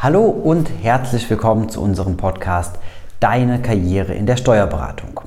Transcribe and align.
Hallo 0.00 0.26
und 0.26 0.70
herzlich 0.80 1.28
willkommen 1.28 1.70
zu 1.70 1.82
unserem 1.82 2.16
Podcast 2.16 2.78
Deine 3.18 3.60
Karriere 3.60 4.14
in 4.14 4.26
der 4.26 4.36
Steuerberatung. 4.36 5.22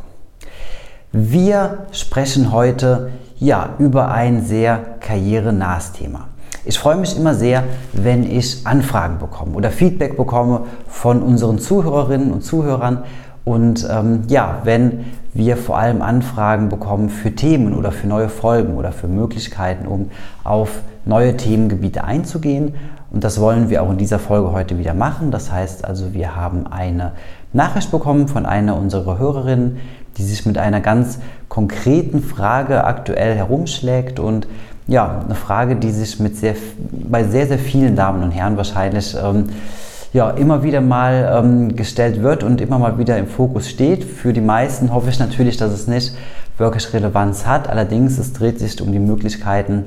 Wir 1.12 1.88
sprechen 1.92 2.54
heute 2.54 3.12
ja 3.38 3.71
über 3.79 4.12
ein 4.12 4.46
sehr 4.46 4.78
karrierenahes 5.02 5.92
Thema. 5.92 6.29
Ich 6.63 6.79
freue 6.79 6.96
mich 6.96 7.18
immer 7.18 7.34
sehr, 7.34 7.65
wenn 7.92 8.23
ich 8.23 8.65
Anfragen 8.65 9.20
bekomme 9.20 9.57
oder 9.57 9.71
Feedback 9.71 10.15
bekomme 10.15 10.62
von 10.88 11.22
unseren 11.22 11.60
Zuhörerinnen 11.60 12.31
und 12.31 12.42
Zuhörern 12.42 13.03
und 13.44 13.85
ähm, 13.92 14.22
ja, 14.29 14.62
wenn 14.63 15.03
wir 15.33 15.58
vor 15.58 15.79
allem 15.79 16.02
Anfragen 16.02 16.70
bekommen 16.70 17.09
für 17.09 17.35
Themen 17.35 17.73
oder 17.73 17.91
für 17.91 18.08
neue 18.08 18.30
Folgen 18.30 18.76
oder 18.76 18.94
für 18.94 19.09
Möglichkeiten, 19.09 19.85
um 19.85 20.12
auf 20.45 20.81
neue 21.03 21.35
Themengebiete 21.35 22.05
einzugehen. 22.05 22.76
Und 23.12 23.23
das 23.23 23.39
wollen 23.39 23.70
wir 23.70 23.84
auch 23.84 23.91
in 23.91 23.98
dieser 23.98 24.20
Folge 24.20 24.52
heute 24.52 24.77
wieder 24.77 24.93
machen. 24.93 25.31
Das 25.31 25.52
heißt 25.52 25.85
also, 25.85 26.13
wir 26.13 26.35
haben 26.35 26.66
eine 26.67 27.11
Nachricht 27.53 27.91
bekommen 27.91 28.27
von 28.27 28.45
einer 28.45 28.77
unserer 28.77 29.19
Hörerinnen, 29.19 29.77
die 30.17 30.23
sich 30.23 30.45
mit 30.45 30.57
einer 30.57 30.79
ganz 30.79 31.19
konkreten 31.49 32.21
Frage 32.21 32.83
aktuell 32.83 33.35
herumschlägt 33.35 34.19
und 34.19 34.47
ja, 34.88 35.21
eine 35.23 35.35
Frage, 35.35 35.75
die 35.75 35.91
sich 35.91 36.19
mit 36.19 36.35
sehr, 36.38 36.55
bei 36.91 37.23
sehr, 37.23 37.47
sehr 37.47 37.59
vielen 37.59 37.95
Damen 37.95 38.23
und 38.23 38.31
Herren 38.31 38.57
wahrscheinlich 38.57 39.16
ähm, 39.21 39.49
ja, 40.13 40.31
immer 40.31 40.63
wieder 40.63 40.81
mal 40.81 41.41
ähm, 41.43 41.75
gestellt 41.75 42.21
wird 42.21 42.43
und 42.43 42.59
immer 42.59 42.80
mal 42.80 42.97
wieder 42.97 43.17
im 43.17 43.27
Fokus 43.27 43.69
steht. 43.69 44.03
Für 44.03 44.33
die 44.33 44.41
meisten 44.41 44.93
hoffe 44.93 45.09
ich 45.09 45.19
natürlich, 45.19 45.57
dass 45.57 45.71
es 45.71 45.88
nicht 45.88 46.13
wirklich 46.57 46.91
Relevanz 46.93 47.45
hat. 47.45 47.69
Allerdings, 47.69 48.17
es 48.17 48.33
dreht 48.33 48.59
sich 48.59 48.81
um 48.81 48.91
die 48.91 48.99
Möglichkeiten, 48.99 49.85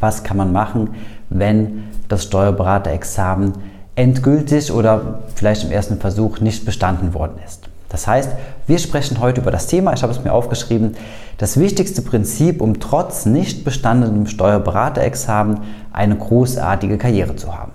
was 0.00 0.24
kann 0.24 0.36
man 0.36 0.52
machen, 0.52 0.90
wenn 1.30 1.84
das 2.08 2.24
Steuerberaterexamen 2.24 3.52
endgültig 3.96 4.72
oder 4.72 5.20
vielleicht 5.34 5.64
im 5.64 5.70
ersten 5.70 5.98
Versuch 5.98 6.40
nicht 6.40 6.64
bestanden 6.64 7.14
worden 7.14 7.38
ist. 7.44 7.68
Das 7.88 8.08
heißt, 8.08 8.30
wir 8.66 8.78
sprechen 8.78 9.20
heute 9.20 9.40
über 9.40 9.52
das 9.52 9.68
Thema, 9.68 9.92
ich 9.92 10.02
habe 10.02 10.12
es 10.12 10.24
mir 10.24 10.32
aufgeschrieben, 10.32 10.96
das 11.38 11.60
wichtigste 11.60 12.02
Prinzip, 12.02 12.60
um 12.60 12.80
trotz 12.80 13.24
nicht 13.24 13.64
bestandenem 13.64 14.26
Steuerberaterexamen 14.26 15.60
eine 15.92 16.16
großartige 16.16 16.98
Karriere 16.98 17.36
zu 17.36 17.56
haben. 17.56 17.70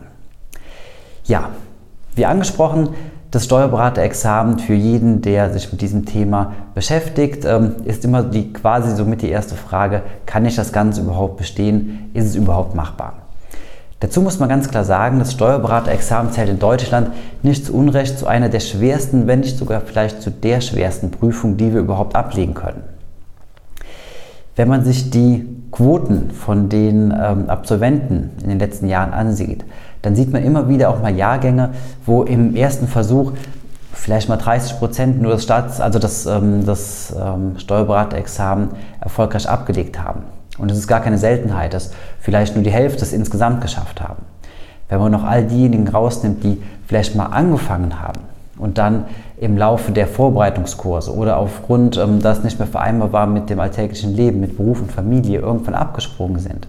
Ja, 1.24 1.52
wie 2.16 2.26
angesprochen, 2.26 2.90
das 3.32 3.46
Steuerberaterexamen 3.46 4.60
für 4.60 4.74
jeden, 4.74 5.22
der 5.22 5.52
sich 5.52 5.72
mit 5.72 5.82
diesem 5.82 6.06
Thema 6.06 6.54
beschäftigt, 6.74 7.46
ähm, 7.46 7.76
ist 7.86 8.04
immer 8.04 8.24
die 8.24 8.52
quasi 8.52 8.96
somit 8.96 9.22
die 9.22 9.30
erste 9.30 9.56
Frage, 9.56 10.02
kann 10.26 10.46
ich 10.46 10.56
das 10.56 10.74
Ganze 10.74 11.02
überhaupt 11.02 11.38
bestehen? 11.38 12.10
Ist 12.14 12.26
es 12.26 12.36
überhaupt 12.36 12.76
machbar? 12.76 13.29
Dazu 14.02 14.22
muss 14.22 14.40
man 14.40 14.48
ganz 14.48 14.70
klar 14.70 14.86
sagen, 14.86 15.20
das 15.20 15.34
Steuerberaterexamen 15.34 16.32
zählt 16.32 16.50
in 16.50 16.60
Deutschland 16.60 17.12
nicht 17.44 17.66
zu 17.66 17.74
Unrecht 17.74 18.18
zu 18.18 18.28
einer 18.28 18.48
der 18.48 18.62
schwersten, 18.62 19.28
wenn 19.28 19.42
nicht 19.42 19.58
sogar 19.58 19.82
vielleicht 19.82 20.22
zu 20.22 20.32
der 20.32 20.62
schwersten 20.62 21.12
Prüfung, 21.12 21.58
die 21.58 21.74
wir 21.74 21.82
überhaupt 21.82 22.16
ablegen 22.16 22.54
können. 22.54 22.84
Wenn 24.56 24.70
man 24.70 24.86
sich 24.86 25.10
die 25.10 25.46
Quoten 25.72 26.32
von 26.32 26.70
den 26.70 27.12
ähm, 27.12 27.50
Absolventen 27.50 28.32
in 28.42 28.50
den 28.50 28.60
letzten 28.60 28.88
Jahren 28.88 29.12
ansieht, 29.14 29.66
dann 30.02 30.16
sieht 30.16 30.32
man 30.32 30.44
immer 30.44 30.70
wieder 30.70 30.90
auch 30.90 31.02
mal 31.02 31.16
Jahrgänge, 31.16 31.72
wo 32.06 32.24
im 32.24 32.56
ersten 32.56 32.88
Versuch 32.88 33.34
vielleicht 33.92 34.30
mal 34.30 34.38
30 34.38 34.80
Prozent 34.80 35.22
nur 35.22 35.34
das, 35.34 35.44
Staats-, 35.44 35.82
also 35.82 36.00
das, 36.00 36.26
ähm, 36.26 36.66
das 36.66 37.14
ähm, 37.20 37.58
Steuerberaterexamen 37.58 38.70
erfolgreich 39.02 39.48
abgelegt 39.48 40.02
haben. 40.02 40.24
Und 40.60 40.72
es 40.72 40.78
ist 40.78 40.88
gar 40.88 41.02
keine 41.02 41.18
Seltenheit, 41.18 41.74
dass 41.74 41.92
vielleicht 42.20 42.56
nur 42.56 42.64
die 42.64 42.72
Hälfte 42.72 43.04
es 43.04 43.14
insgesamt 43.14 43.62
geschafft 43.62 44.02
haben. 44.02 44.24
Wenn 44.90 45.00
man 45.00 45.12
noch 45.12 45.24
all 45.24 45.44
diejenigen 45.46 45.88
rausnimmt, 45.88 46.44
die 46.44 46.62
vielleicht 46.88 47.16
mal 47.16 47.28
angefangen 47.28 48.02
haben 48.02 48.22
und 48.58 48.78
dann 48.78 49.06
im 49.40 49.58
Laufe 49.58 49.92
der 49.92 50.08
Vorbereitungskurse 50.08 51.16
oder 51.16 51.38
aufgrund, 51.38 51.98
ähm, 51.98 52.22
dass 52.22 52.44
nicht 52.44 52.60
mehr 52.60 52.68
vereinbar 52.68 53.14
war 53.14 53.28
mit 53.28 53.50
dem 53.50 53.60
alltäglichen 53.60 54.16
Leben, 54.16 54.42
mit 54.42 54.58
Beruf 54.58 54.82
und 54.82 54.92
Familie, 54.92 55.40
irgendwann 55.40 55.76
abgesprungen 55.76 56.40
sind. 56.40 56.68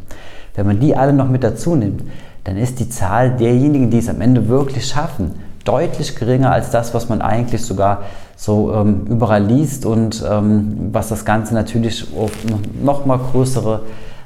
Wenn 0.55 0.67
man 0.67 0.81
die 0.81 0.97
alle 0.97 1.13
noch 1.13 1.29
mit 1.29 1.43
dazu 1.43 1.75
nimmt, 1.75 2.03
dann 2.45 2.57
ist 2.57 2.79
die 2.79 2.89
Zahl 2.89 3.31
derjenigen, 3.37 3.91
die 3.91 3.99
es 3.99 4.09
am 4.09 4.21
Ende 4.21 4.49
wirklich 4.49 4.87
schaffen, 4.87 5.33
deutlich 5.65 6.17
geringer 6.17 6.53
als 6.53 6.71
das, 6.71 6.95
was 6.95 7.09
man 7.09 7.23
eigentlich 7.23 7.63
sogar 7.63 8.03
so 8.41 8.73
ähm, 8.73 9.05
überall 9.07 9.45
liest 9.45 9.85
und 9.85 10.25
ähm, 10.27 10.89
was 10.93 11.09
das 11.09 11.27
Ganze 11.27 11.53
natürlich 11.53 12.07
auf 12.17 12.33
noch 12.83 13.05
mal 13.05 13.19
größere 13.19 13.83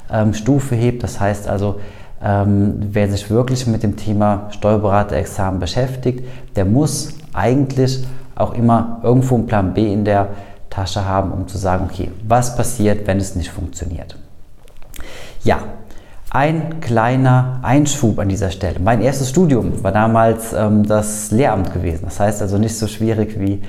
ähm, 0.09 0.33
Stufe 0.33 0.73
hebt. 0.73 1.03
Das 1.03 1.19
heißt 1.19 1.49
also, 1.49 1.81
ähm, 2.23 2.75
wer 2.79 3.09
sich 3.09 3.29
wirklich 3.29 3.67
mit 3.67 3.83
dem 3.83 3.97
Thema 3.97 4.47
Steuerberaterexamen 4.51 5.59
beschäftigt, 5.59 6.25
der 6.55 6.63
muss 6.63 7.09
eigentlich 7.33 8.05
auch 8.35 8.53
immer 8.53 9.01
irgendwo 9.03 9.35
einen 9.35 9.47
Plan 9.47 9.73
B 9.73 9.91
in 9.91 10.05
der 10.05 10.29
Tasche 10.69 11.03
haben, 11.03 11.33
um 11.33 11.49
zu 11.49 11.57
sagen, 11.57 11.89
okay, 11.91 12.09
was 12.25 12.55
passiert, 12.55 13.07
wenn 13.07 13.17
es 13.17 13.35
nicht 13.35 13.51
funktioniert. 13.51 14.15
Ja, 15.43 15.59
ein 16.29 16.79
kleiner 16.79 17.59
Einschub 17.63 18.17
an 18.19 18.29
dieser 18.29 18.49
Stelle. 18.49 18.79
Mein 18.79 19.01
erstes 19.01 19.29
Studium 19.29 19.83
war 19.83 19.91
damals 19.91 20.53
ähm, 20.53 20.85
das 20.87 21.31
Lehramt 21.31 21.73
gewesen. 21.73 22.05
Das 22.05 22.21
heißt 22.21 22.41
also 22.41 22.57
nicht 22.57 22.77
so 22.77 22.87
schwierig 22.87 23.37
wie 23.37 23.61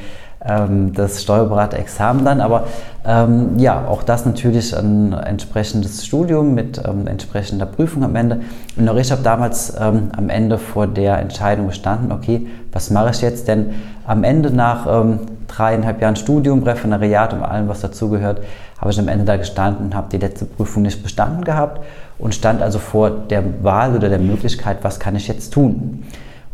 ähm, 0.44 0.92
das 0.92 1.22
Steuerberaterexamen 1.22 2.24
dann, 2.24 2.40
aber 2.40 2.64
ähm, 3.06 3.58
ja, 3.58 3.86
auch 3.86 4.02
das 4.02 4.26
natürlich 4.26 4.76
ein 4.76 5.12
entsprechendes 5.12 6.04
Studium 6.04 6.54
mit 6.54 6.80
ähm, 6.84 7.06
entsprechender 7.06 7.66
Prüfung 7.66 8.04
am 8.04 8.16
Ende. 8.16 8.40
Und 8.76 8.88
auch 8.88 8.96
ich 8.96 9.12
habe 9.12 9.22
damals 9.22 9.74
ähm, 9.78 10.10
am 10.16 10.28
Ende 10.28 10.58
vor 10.58 10.86
der 10.86 11.18
Entscheidung 11.18 11.68
gestanden, 11.68 12.12
okay, 12.12 12.46
was 12.72 12.90
mache 12.90 13.10
ich 13.10 13.20
jetzt? 13.22 13.48
Denn 13.48 13.70
am 14.06 14.24
Ende 14.24 14.50
nach 14.50 14.86
ähm, 14.88 15.20
dreieinhalb 15.48 16.02
Jahren 16.02 16.16
Studium, 16.16 16.62
Referendariat 16.62 17.32
und 17.32 17.42
allem, 17.42 17.68
was 17.68 17.80
dazugehört, 17.80 18.40
habe 18.78 18.90
ich 18.90 18.98
am 18.98 19.08
Ende 19.08 19.24
da 19.24 19.36
gestanden 19.36 19.86
und 19.86 19.94
habe 19.94 20.08
die 20.10 20.18
letzte 20.18 20.44
Prüfung 20.44 20.82
nicht 20.82 21.02
bestanden 21.02 21.44
gehabt 21.44 21.80
und 22.18 22.34
stand 22.34 22.62
also 22.62 22.78
vor 22.78 23.10
der 23.10 23.42
Wahl 23.62 23.94
oder 23.94 24.08
der 24.08 24.18
Möglichkeit, 24.18 24.78
was 24.82 25.00
kann 25.00 25.16
ich 25.16 25.28
jetzt 25.28 25.52
tun? 25.52 26.04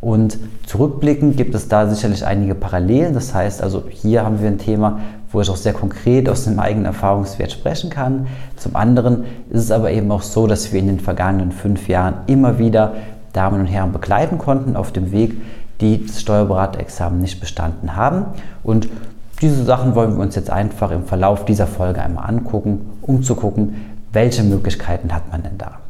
Und 0.02 0.36
zurückblickend 0.66 1.36
gibt 1.36 1.54
es 1.54 1.68
da 1.68 1.88
sicherlich 1.88 2.26
einige 2.26 2.56
Parallelen. 2.56 3.14
Das 3.14 3.32
heißt 3.32 3.62
also, 3.62 3.84
hier 3.88 4.24
haben 4.24 4.42
wir 4.42 4.48
ein 4.48 4.58
Thema, 4.58 4.98
wo 5.30 5.40
ich 5.40 5.48
auch 5.48 5.56
sehr 5.56 5.72
konkret 5.72 6.28
aus 6.28 6.42
dem 6.42 6.58
eigenen 6.58 6.86
Erfahrungswert 6.86 7.52
sprechen 7.52 7.88
kann. 7.88 8.26
Zum 8.56 8.74
anderen 8.74 9.22
ist 9.48 9.62
es 9.62 9.70
aber 9.70 9.92
eben 9.92 10.10
auch 10.10 10.22
so, 10.22 10.48
dass 10.48 10.72
wir 10.72 10.80
in 10.80 10.88
den 10.88 10.98
vergangenen 10.98 11.52
fünf 11.52 11.86
Jahren 11.86 12.14
immer 12.26 12.58
wieder 12.58 12.94
Damen 13.32 13.60
und 13.60 13.66
Herren 13.66 13.92
begleiten 13.92 14.38
konnten 14.38 14.74
auf 14.74 14.90
dem 14.90 15.12
Weg, 15.12 15.40
die 15.80 16.04
das 16.04 16.20
Steuerberaterexamen 16.20 17.20
nicht 17.20 17.38
bestanden 17.38 17.94
haben. 17.94 18.24
Und 18.64 18.88
diese 19.40 19.64
Sachen 19.64 19.94
wollen 19.94 20.16
wir 20.16 20.22
uns 20.22 20.34
jetzt 20.34 20.50
einfach 20.50 20.90
im 20.90 21.04
Verlauf 21.04 21.44
dieser 21.44 21.68
Folge 21.68 22.02
einmal 22.02 22.28
angucken, 22.28 22.90
um 23.02 23.22
zu 23.22 23.36
gucken, 23.36 23.76
welche 24.12 24.42
Möglichkeiten 24.42 25.14
hat 25.14 25.30
man 25.30 25.44
denn 25.44 25.58
da. 25.58 25.81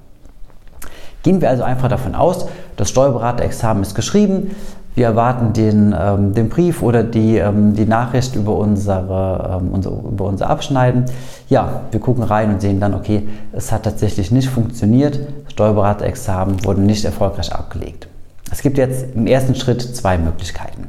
Gehen 1.22 1.40
wir 1.40 1.50
also 1.50 1.62
einfach 1.62 1.88
davon 1.88 2.14
aus, 2.14 2.46
das 2.76 2.90
Steuerberaterexamen 2.90 3.82
ist 3.82 3.94
geschrieben, 3.94 4.50
wir 4.94 5.06
erwarten 5.06 5.54
den, 5.54 5.94
ähm, 5.98 6.34
den 6.34 6.48
Brief 6.50 6.82
oder 6.82 7.02
die, 7.02 7.38
ähm, 7.38 7.74
die 7.74 7.86
Nachricht 7.86 8.36
über, 8.36 8.56
unsere, 8.56 9.60
ähm, 9.60 9.70
unser, 9.72 9.90
über 9.90 10.26
unser 10.26 10.50
Abschneiden. 10.50 11.06
Ja, 11.48 11.82
wir 11.90 12.00
gucken 12.00 12.22
rein 12.22 12.52
und 12.52 12.60
sehen 12.60 12.78
dann, 12.78 12.92
okay, 12.92 13.26
es 13.52 13.72
hat 13.72 13.84
tatsächlich 13.84 14.30
nicht 14.30 14.50
funktioniert, 14.50 15.18
Steuerberaterexamen 15.48 16.64
wurde 16.64 16.82
nicht 16.82 17.04
erfolgreich 17.04 17.52
abgelegt. 17.52 18.06
Es 18.50 18.60
gibt 18.60 18.76
jetzt 18.76 19.06
im 19.14 19.26
ersten 19.26 19.54
Schritt 19.54 19.80
zwei 19.80 20.18
Möglichkeiten. 20.18 20.88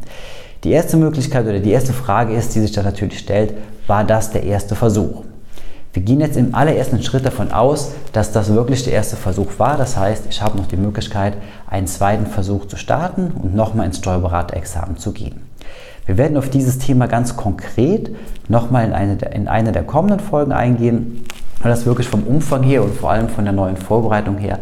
Die 0.66 0.72
erste 0.72 0.98
Möglichkeit 0.98 1.46
oder 1.46 1.60
die 1.60 1.72
erste 1.72 1.94
Frage 1.94 2.34
ist, 2.34 2.56
die 2.56 2.60
sich 2.60 2.74
da 2.74 2.84
natürlich 2.84 3.20
stellt, 3.20 3.54
war 3.88 4.04
das 4.04 4.32
der 4.32 4.44
erste 4.44 4.76
Versuch? 4.76 5.24
Wir 5.94 6.02
gehen 6.02 6.20
jetzt 6.22 6.38
im 6.38 6.56
allerersten 6.56 7.04
Schritt 7.04 7.24
davon 7.24 7.52
aus, 7.52 7.92
dass 8.14 8.31
das 8.31 8.52
wirklich 8.52 8.84
der 8.84 8.94
erste 8.94 9.16
Versuch 9.16 9.59
war. 9.59 9.78
Das 9.78 9.96
heißt, 9.96 10.26
ich 10.28 10.42
habe 10.42 10.58
noch 10.58 10.68
die 10.68 10.76
Möglichkeit, 10.76 11.38
einen 11.68 11.86
zweiten 11.86 12.26
Versuch 12.26 12.66
zu 12.66 12.78
starten 12.78 13.31
und 13.31 13.54
nochmal 13.54 13.86
ins 13.86 14.00
Steuerberaterexamen 14.00 14.97
zu 14.97 15.12
gehen. 15.12 15.44
Wir 16.08 16.17
werden 16.17 16.35
auf 16.35 16.50
dieses 16.50 16.79
Thema 16.79 17.08
ganz 17.08 17.38
konkret 17.38 18.09
nochmal 18.50 18.85
in 18.85 18.94
eine, 18.94 19.17
in 19.34 19.47
eine 19.47 19.72
der 19.72 19.84
kommenden 19.84 20.20
Folgen 20.20 20.52
eingehen, 20.52 21.26
weil 21.62 21.72
das 21.72 21.85
wirklich 21.85 22.08
vom 22.08 22.23
Umfang 22.23 22.64
her 22.64 22.84
und 22.84 22.96
vor 22.96 23.12
allem 23.12 23.29
von 23.29 23.46
der 23.46 23.53
neuen 23.53 23.78
Vorbereitung 23.78 24.38
her 24.38 24.59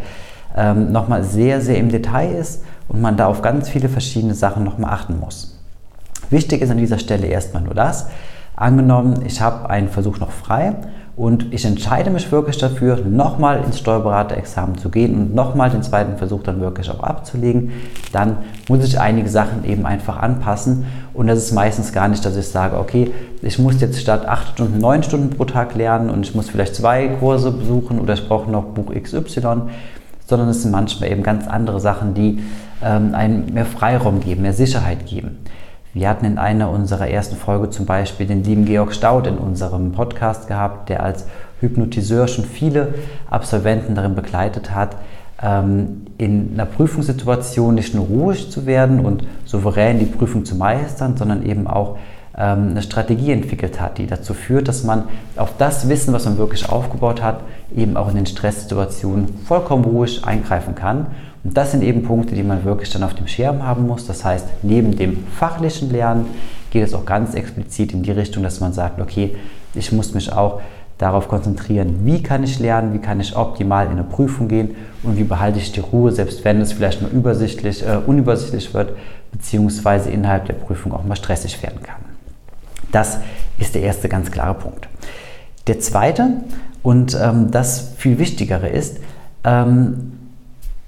ähm, 0.56 0.92
nochmal 0.92 1.24
sehr, 1.24 1.62
sehr 1.62 1.78
im 1.78 1.90
Detail 1.90 2.36
ist 2.36 2.64
und 2.90 3.02
man 3.02 3.16
da 3.16 3.28
auf 3.28 3.42
ganz 3.42 3.70
viele 3.70 3.88
verschiedene 3.88 4.34
Sachen 4.34 4.66
nochmal 4.66 4.94
achten 4.94 5.18
muss. 5.18 5.58
Wichtig 6.30 6.62
ist 6.62 6.72
an 6.72 6.78
dieser 6.78 7.00
Stelle 7.00 7.28
erstmal 7.28 7.64
nur 7.64 7.74
das, 7.74 8.08
angenommen, 8.56 9.24
ich 9.26 9.42
habe 9.42 9.70
einen 9.70 9.88
Versuch 9.88 10.20
noch 10.20 10.32
frei 10.32 10.76
und 11.18 11.54
ich 11.54 11.66
entscheide 11.66 12.10
mich 12.10 12.32
wirklich 12.32 12.58
dafür, 12.58 12.98
nochmal 12.98 13.64
ins 13.64 13.80
Steuerberaterexamen 13.80 14.78
zu 14.78 14.90
gehen 14.90 15.16
und 15.16 15.36
nochmal 15.36 15.70
den 15.70 15.84
zweiten 15.84 16.18
Versuch 16.18 16.42
dann 16.44 16.62
wirklich 16.62 16.90
auch 16.90 17.02
abzulegen, 17.02 17.72
dann 18.14 18.38
muss 18.70 18.86
ich 18.86 19.00
einige 19.00 19.28
Sachen 19.28 19.66
eben 19.66 19.86
einfach 19.86 20.18
anpassen. 20.18 20.86
Und 21.14 21.28
das 21.28 21.40
ist 21.40 21.52
meistens 21.52 21.92
gar 21.92 22.08
nicht, 22.08 22.24
dass 22.26 22.38
ich 22.38 22.48
sage, 22.48 22.78
okay, 22.78 23.12
ich 23.42 23.60
muss 23.60 23.82
jetzt 23.82 24.00
statt 24.00 24.26
acht 24.26 24.50
Stunden 24.50 24.80
neun 24.80 25.04
Stunden 25.04 25.32
pro 25.32 25.44
Tag 25.44 25.76
lernen 25.76 26.10
und 26.10 26.26
ich 26.26 26.34
muss 26.34 26.50
vielleicht 26.50 26.76
zwei 26.76 27.10
Kurse 27.20 27.52
besuchen 27.52 28.00
oder 28.00 28.14
ich 28.14 28.28
brauche 28.28 28.50
noch 28.50 28.64
Buch 28.64 28.94
XY, 28.94 29.64
sondern 30.26 30.48
es 30.48 30.62
sind 30.62 30.72
manchmal 30.72 31.12
eben 31.12 31.24
ganz 31.24 31.46
andere 31.46 31.82
Sachen, 31.82 32.14
die 32.14 32.40
ähm, 32.82 33.14
einem 33.14 33.48
mehr 33.54 33.66
Freiraum 33.66 34.22
geben, 34.22 34.44
mehr 34.44 34.54
Sicherheit 34.54 35.06
geben. 35.06 35.40
Wir 35.94 36.08
hatten 36.08 36.26
in 36.26 36.38
einer 36.38 36.70
unserer 36.70 37.10
ersten 37.10 37.36
Folge 37.36 37.70
zum 37.70 37.86
Beispiel 37.86 38.26
den 38.26 38.46
lieben 38.46 38.64
Georg 38.64 38.94
Staud 38.94 39.28
in 39.28 39.38
unserem 39.38 39.92
Podcast 39.92 40.48
gehabt, 40.48 40.88
der 40.88 41.04
als 41.04 41.26
Hypnotiseur 41.60 42.30
schon 42.30 42.46
viele 42.46 42.94
Absolventen 43.30 43.94
darin 43.94 44.16
begleitet 44.16 44.74
hat, 44.74 44.96
ähm, 45.44 46.06
in 46.18 46.52
einer 46.54 46.66
Prüfungssituation 46.66 47.76
nicht 47.76 47.94
nur 47.94 48.06
ruhig 48.06 48.50
zu 48.52 48.66
werden 48.66 49.02
und 49.02 49.26
souverän 49.44 50.00
die 50.00 50.06
Prüfung 50.06 50.46
zu 50.46 50.56
meistern, 50.56 51.18
sondern 51.18 51.46
eben 51.46 51.68
auch 51.68 51.98
ähm, 52.38 52.70
eine 52.70 52.82
Strategie 52.84 53.34
entwickelt 53.34 53.82
hat, 53.82 53.98
die 53.98 54.08
dazu 54.08 54.34
führt, 54.34 54.70
dass 54.70 54.86
man 54.86 55.04
auf 55.36 55.58
das 55.58 55.90
Wissen, 55.90 56.14
was 56.14 56.24
man 56.24 56.38
wirklich 56.38 56.70
aufgebaut 56.70 57.22
hat, 57.22 57.42
eben 57.76 57.98
auch 57.98 58.08
in 58.08 58.16
den 58.16 58.28
Stresssituationen 58.28 59.28
vollkommen 59.46 59.84
ruhig 59.84 60.24
eingreifen 60.24 60.74
kann 60.74 61.08
und 61.44 61.58
das 61.58 61.72
sind 61.72 61.84
eben 61.84 62.04
Punkte, 62.04 62.36
die 62.36 62.44
man 62.44 62.64
wirklich 62.64 62.90
dann 62.92 63.04
auf 63.04 63.16
dem 63.16 63.28
Schirm 63.28 63.66
haben 63.66 63.88
muss. 63.88 64.06
Das 64.06 64.24
heißt, 64.24 64.46
neben 64.62 64.96
dem 64.96 65.26
fachlichen 65.38 65.90
Lernen 65.92 66.26
geht 66.70 66.84
es 66.84 66.94
auch 66.94 67.06
ganz 67.06 67.34
explizit 67.34 67.94
in 67.94 68.04
die 68.04 68.12
Richtung, 68.12 68.44
dass 68.44 68.60
man 68.60 68.74
sagt, 68.74 69.02
okay, 69.02 69.36
ich 69.74 69.92
muss 69.92 70.14
mich 70.14 70.32
auch 70.32 70.62
darauf 70.98 71.28
konzentrieren, 71.28 72.06
wie 72.06 72.22
kann 72.22 72.44
ich 72.44 72.60
lernen, 72.60 72.94
wie 72.94 73.00
kann 73.00 73.20
ich 73.20 73.36
optimal 73.36 73.88
in 73.88 73.94
eine 73.94 74.04
Prüfung 74.04 74.48
gehen 74.48 74.76
und 75.02 75.18
wie 75.18 75.24
behalte 75.24 75.58
ich 75.58 75.72
die 75.72 75.80
Ruhe, 75.80 76.12
selbst 76.12 76.46
wenn 76.46 76.62
es 76.62 76.74
vielleicht 76.74 77.02
mal 77.02 77.10
übersichtlich, 77.10 77.84
äh, 77.84 77.98
unübersichtlich 78.06 78.72
wird, 78.76 78.94
beziehungsweise 79.32 80.12
innerhalb 80.12 80.46
der 80.46 80.54
Prüfung 80.54 80.94
auch 80.94 81.04
mal 81.04 81.16
stressig 81.16 81.62
werden 81.64 81.82
kann. 81.82 82.02
Das 82.92 83.18
ist 83.58 83.74
der 83.74 83.82
erste 83.82 84.10
ganz 84.10 84.30
klare 84.30 84.54
Punkt. 84.54 84.88
Der 85.66 85.80
zweite 85.80 86.42
und 86.84 87.18
ähm, 87.20 87.50
das 87.50 87.94
viel 87.98 88.20
wichtigere 88.20 88.68
ist, 88.68 89.00
ähm, 89.44 90.14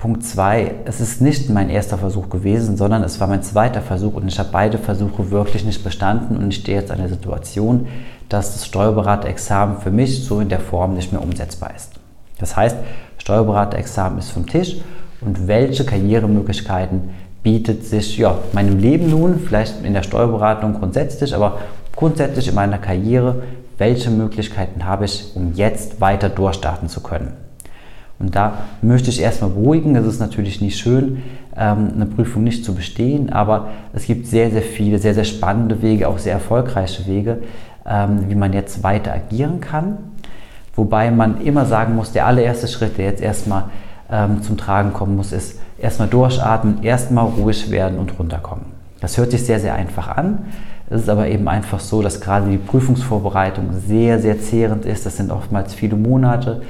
Punkt 0.04 0.26
2, 0.26 0.72
es 0.84 1.00
ist 1.00 1.22
nicht 1.22 1.50
mein 1.50 1.70
erster 1.70 1.98
Versuch 1.98 2.30
gewesen, 2.30 2.76
sondern 2.76 3.04
es 3.04 3.22
war 3.22 3.28
mein 3.30 3.42
zweiter 3.42 3.82
Versuch 3.82 4.16
und 4.16 4.28
ich 4.28 4.38
habe 4.38 4.50
beide 4.52 4.78
Versuche 4.78 5.32
wirklich 5.32 5.64
nicht 5.64 5.82
bestanden 5.82 6.36
und 6.36 6.50
ich 6.50 6.58
stehe 6.58 6.78
jetzt 6.78 6.92
an 6.92 6.98
der 6.98 7.08
Situation, 7.08 7.88
dass 8.28 8.52
das 8.52 8.66
Steuerberaterexamen 8.66 9.78
für 9.78 9.92
mich 9.92 10.26
so 10.26 10.42
in 10.42 10.50
der 10.50 10.60
Form 10.60 10.96
nicht 10.96 11.14
mehr 11.14 11.24
umsetzbar 11.24 11.72
ist. 11.74 11.94
Das 12.38 12.58
heißt, 12.58 12.76
Steuerberaterexamen 13.18 14.20
ist 14.20 14.32
vom 14.32 14.46
Tisch 14.46 14.76
und 15.22 15.48
welche 15.48 15.86
Karrieremöglichkeiten 15.86 17.12
bietet 17.42 17.86
sich 17.86 18.18
ja, 18.18 18.38
meinem 18.52 18.80
Leben 18.80 19.10
nun, 19.10 19.40
vielleicht 19.40 19.86
in 19.86 19.94
der 19.94 20.04
Steuerberatung 20.04 20.74
grundsätzlich, 20.74 21.34
aber 21.34 21.60
grundsätzlich 21.96 22.50
in 22.50 22.56
meiner 22.56 22.78
Karriere, 22.78 23.44
welche 23.78 24.10
Möglichkeiten 24.10 24.84
habe 24.84 25.06
ich, 25.06 25.32
um 25.34 25.54
jetzt 25.54 26.02
weiter 26.02 26.28
durchstarten 26.28 26.90
zu 26.90 27.00
können. 27.00 27.43
Und 28.24 28.34
da 28.34 28.60
möchte 28.82 29.10
ich 29.10 29.22
erstmal 29.22 29.50
beruhigen. 29.50 29.98
Es 29.98 30.06
ist 30.06 30.22
natürlich 30.22 30.62
nicht 30.62 30.80
schön, 30.80 31.24
ähm, 31.58 31.92
eine 31.94 32.06
Prüfung 32.06 32.46
nicht 32.46 32.64
zu 32.64 32.74
bestehen, 32.74 33.34
aber 33.34 33.68
es 33.92 34.06
gibt 34.06 34.28
sehr, 34.28 34.50
sehr 34.50 34.62
viele, 34.62 34.98
sehr, 34.98 35.14
sehr 35.14 35.26
spannende 35.26 35.82
Wege, 35.82 36.08
auch 36.08 36.18
sehr 36.18 36.32
erfolgreiche 36.32 37.06
Wege, 37.06 37.40
ähm, 37.86 38.30
wie 38.30 38.36
man 38.36 38.54
jetzt 38.54 38.82
weiter 38.82 39.14
agieren 39.14 39.60
kann. 39.60 39.98
Wobei 40.74 41.12
man 41.12 41.42
immer 41.42 41.66
sagen 41.66 41.96
muss, 41.96 42.14
der 42.14 42.26
allererste 42.26 42.70
Schritt, 42.70 42.98
der 42.98 43.08
jetzt 43.08 43.22
erstmal 43.22 43.66
ähm, 44.10 44.42
zum 44.42 44.56
Tragen 44.56 44.94
kommen 44.94 45.18
muss, 45.18 45.34
ist 45.34 45.60
erstmal 45.78 46.08
durchatmen, 46.08 46.82
erstmal 46.82 47.26
ruhig 47.26 47.72
werden 47.72 48.00
und 48.00 48.18
runterkommen. 48.18 48.68
Das 49.02 49.18
hört 49.18 49.32
sich 49.32 49.46
sehr, 49.46 49.60
sehr 49.60 49.76
einfach 49.76 50.08
an. 50.08 50.46
Es 50.90 51.02
ist 51.02 51.10
aber 51.10 51.28
eben 51.28 51.50
einfach 51.50 51.82
so, 51.82 52.02
dass 52.02 52.22
gerade 52.22 52.50
die 52.50 52.58
Prüfungsvorbereitung 52.58 53.72
sehr, 53.86 54.20
sehr 54.20 54.40
zehrend 54.40 54.86
ist. 54.86 55.06
Das 55.06 55.18
sind 55.18 55.30
oftmals 55.30 55.74
viele 55.74 55.98
Monate 55.98 56.62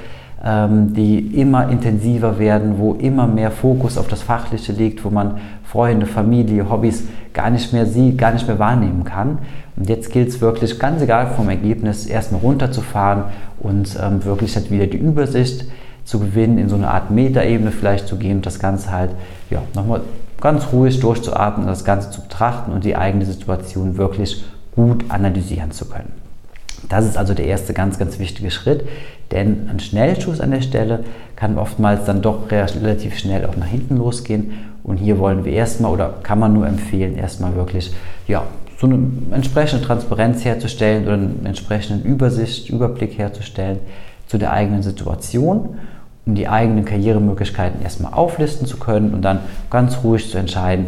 die 0.46 1.40
immer 1.40 1.70
intensiver 1.70 2.38
werden, 2.38 2.74
wo 2.78 2.92
immer 2.92 3.26
mehr 3.26 3.50
Fokus 3.50 3.96
auf 3.96 4.08
das 4.08 4.22
Fachliche 4.22 4.72
liegt, 4.72 5.02
wo 5.02 5.08
man 5.08 5.38
Freunde, 5.64 6.04
Familie, 6.04 6.68
Hobbys 6.68 7.04
gar 7.32 7.48
nicht 7.48 7.72
mehr 7.72 7.86
sieht, 7.86 8.18
gar 8.18 8.32
nicht 8.32 8.46
mehr 8.46 8.58
wahrnehmen 8.58 9.04
kann. 9.04 9.38
Und 9.76 9.88
jetzt 9.88 10.12
gilt 10.12 10.28
es 10.28 10.40
wirklich, 10.42 10.78
ganz 10.78 11.00
egal 11.00 11.28
vom 11.28 11.48
Ergebnis, 11.48 12.06
erstmal 12.06 12.42
runterzufahren 12.42 13.24
und 13.58 13.98
ähm, 14.00 14.24
wirklich 14.24 14.54
halt 14.54 14.70
wieder 14.70 14.86
die 14.86 14.98
Übersicht 14.98 15.64
zu 16.04 16.20
gewinnen, 16.20 16.58
in 16.58 16.68
so 16.68 16.76
eine 16.76 16.90
Art 16.90 17.10
Metaebene 17.10 17.70
vielleicht 17.70 18.06
zu 18.06 18.16
gehen 18.16 18.36
und 18.36 18.46
das 18.46 18.58
Ganze 18.58 18.92
halt 18.92 19.10
ja, 19.48 19.62
nochmal 19.74 20.02
ganz 20.40 20.66
ruhig 20.72 21.00
durchzuatmen, 21.00 21.66
das 21.66 21.86
Ganze 21.86 22.10
zu 22.10 22.20
betrachten 22.20 22.70
und 22.70 22.84
die 22.84 22.96
eigene 22.96 23.24
Situation 23.24 23.96
wirklich 23.96 24.44
gut 24.74 25.06
analysieren 25.08 25.70
zu 25.70 25.86
können. 25.86 26.23
Das 26.88 27.06
ist 27.06 27.16
also 27.16 27.34
der 27.34 27.46
erste 27.46 27.72
ganz, 27.72 27.98
ganz 27.98 28.18
wichtige 28.18 28.50
Schritt, 28.50 28.84
denn 29.30 29.68
ein 29.70 29.80
Schnellschuss 29.80 30.40
an 30.40 30.50
der 30.50 30.60
Stelle 30.60 31.04
kann 31.36 31.58
oftmals 31.58 32.04
dann 32.04 32.22
doch 32.22 32.50
relativ 32.50 33.18
schnell 33.18 33.46
auch 33.46 33.56
nach 33.56 33.66
hinten 33.66 33.96
losgehen. 33.96 34.52
Und 34.82 34.98
hier 34.98 35.18
wollen 35.18 35.44
wir 35.44 35.52
erstmal 35.52 35.92
oder 35.92 36.14
kann 36.22 36.38
man 36.38 36.52
nur 36.52 36.66
empfehlen, 36.66 37.16
erstmal 37.16 37.54
wirklich 37.54 37.92
ja, 38.28 38.44
so 38.78 38.86
eine 38.86 39.08
entsprechende 39.30 39.84
Transparenz 39.84 40.44
herzustellen 40.44 41.04
oder 41.04 41.14
einen 41.14 41.46
entsprechenden 41.46 42.04
Übersicht, 42.04 42.68
Überblick 42.68 43.16
herzustellen 43.18 43.78
zu 44.26 44.36
der 44.36 44.52
eigenen 44.52 44.82
Situation, 44.82 45.78
um 46.26 46.34
die 46.34 46.48
eigenen 46.48 46.84
Karrieremöglichkeiten 46.84 47.82
erstmal 47.82 48.12
auflisten 48.12 48.66
zu 48.66 48.78
können 48.78 49.14
und 49.14 49.22
dann 49.22 49.40
ganz 49.70 49.98
ruhig 50.04 50.30
zu 50.30 50.38
entscheiden, 50.38 50.86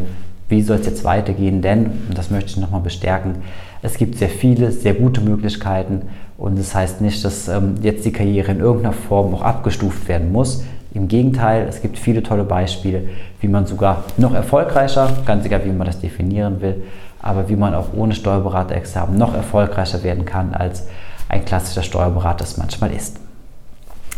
wie 0.48 0.62
soll 0.62 0.78
es 0.78 0.86
jetzt 0.86 1.04
weitergehen, 1.04 1.60
denn, 1.60 1.86
und 2.08 2.16
das 2.16 2.30
möchte 2.30 2.50
ich 2.50 2.56
nochmal 2.56 2.80
bestärken, 2.80 3.36
es 3.86 3.98
gibt 3.98 4.18
sehr 4.18 4.28
viele, 4.28 4.72
sehr 4.72 4.94
gute 4.94 5.20
Möglichkeiten 5.20 6.02
und 6.36 6.58
das 6.58 6.74
heißt 6.74 7.00
nicht, 7.00 7.24
dass 7.24 7.46
ähm, 7.46 7.76
jetzt 7.82 8.04
die 8.04 8.12
Karriere 8.12 8.50
in 8.50 8.58
irgendeiner 8.58 8.92
Form 8.92 9.32
auch 9.32 9.42
abgestuft 9.42 10.08
werden 10.08 10.32
muss. 10.32 10.64
Im 10.92 11.06
Gegenteil, 11.06 11.66
es 11.68 11.82
gibt 11.82 11.96
viele 11.96 12.22
tolle 12.22 12.42
Beispiele, 12.42 13.04
wie 13.40 13.46
man 13.46 13.64
sogar 13.66 14.04
noch 14.16 14.34
erfolgreicher, 14.34 15.08
ganz 15.24 15.44
egal 15.44 15.64
wie 15.64 15.70
man 15.70 15.86
das 15.86 16.00
definieren 16.00 16.60
will, 16.60 16.82
aber 17.22 17.48
wie 17.48 17.54
man 17.54 17.74
auch 17.74 17.94
ohne 17.94 18.14
Steuerberaterexamen 18.14 19.16
noch 19.16 19.34
erfolgreicher 19.34 20.02
werden 20.02 20.24
kann, 20.24 20.52
als 20.52 20.88
ein 21.28 21.44
klassischer 21.44 21.82
Steuerberater 21.82 22.42
es 22.44 22.56
manchmal 22.56 22.92
ist. 22.92 23.20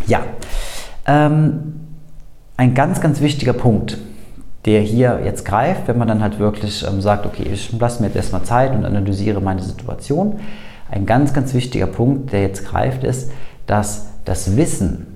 Ja, 0.07 0.21
ähm, 1.07 1.75
ein 2.57 2.75
ganz, 2.75 3.03
ganz 3.03 3.21
wichtiger 3.21 3.53
Punkt, 3.53 3.99
der 4.65 4.81
hier 4.81 5.21
jetzt 5.25 5.45
greift, 5.45 5.89
wenn 5.89 5.99
man 5.99 6.09
dann 6.09 6.23
halt 6.23 6.39
wirklich 6.39 6.85
ähm, 6.87 7.01
sagt, 7.01 7.27
okay, 7.27 7.47
ich 7.53 7.73
lasse 7.79 8.03
mir 8.03 8.09
jetzt 8.09 8.17
erstmal 8.17 8.43
Zeit 8.43 8.73
und 8.73 8.85
analysiere 8.85 9.41
meine 9.41 9.63
Situation. 9.63 10.41
Ein 10.91 11.07
ganz, 11.07 11.33
ganz 11.33 11.55
wichtiger 11.55 11.87
Punkt, 11.87 12.33
der 12.33 12.43
jetzt 12.43 12.67
greift, 12.67 13.05
ist, 13.05 13.31
dass 13.67 14.07
das 14.25 14.57
Wissen, 14.57 15.07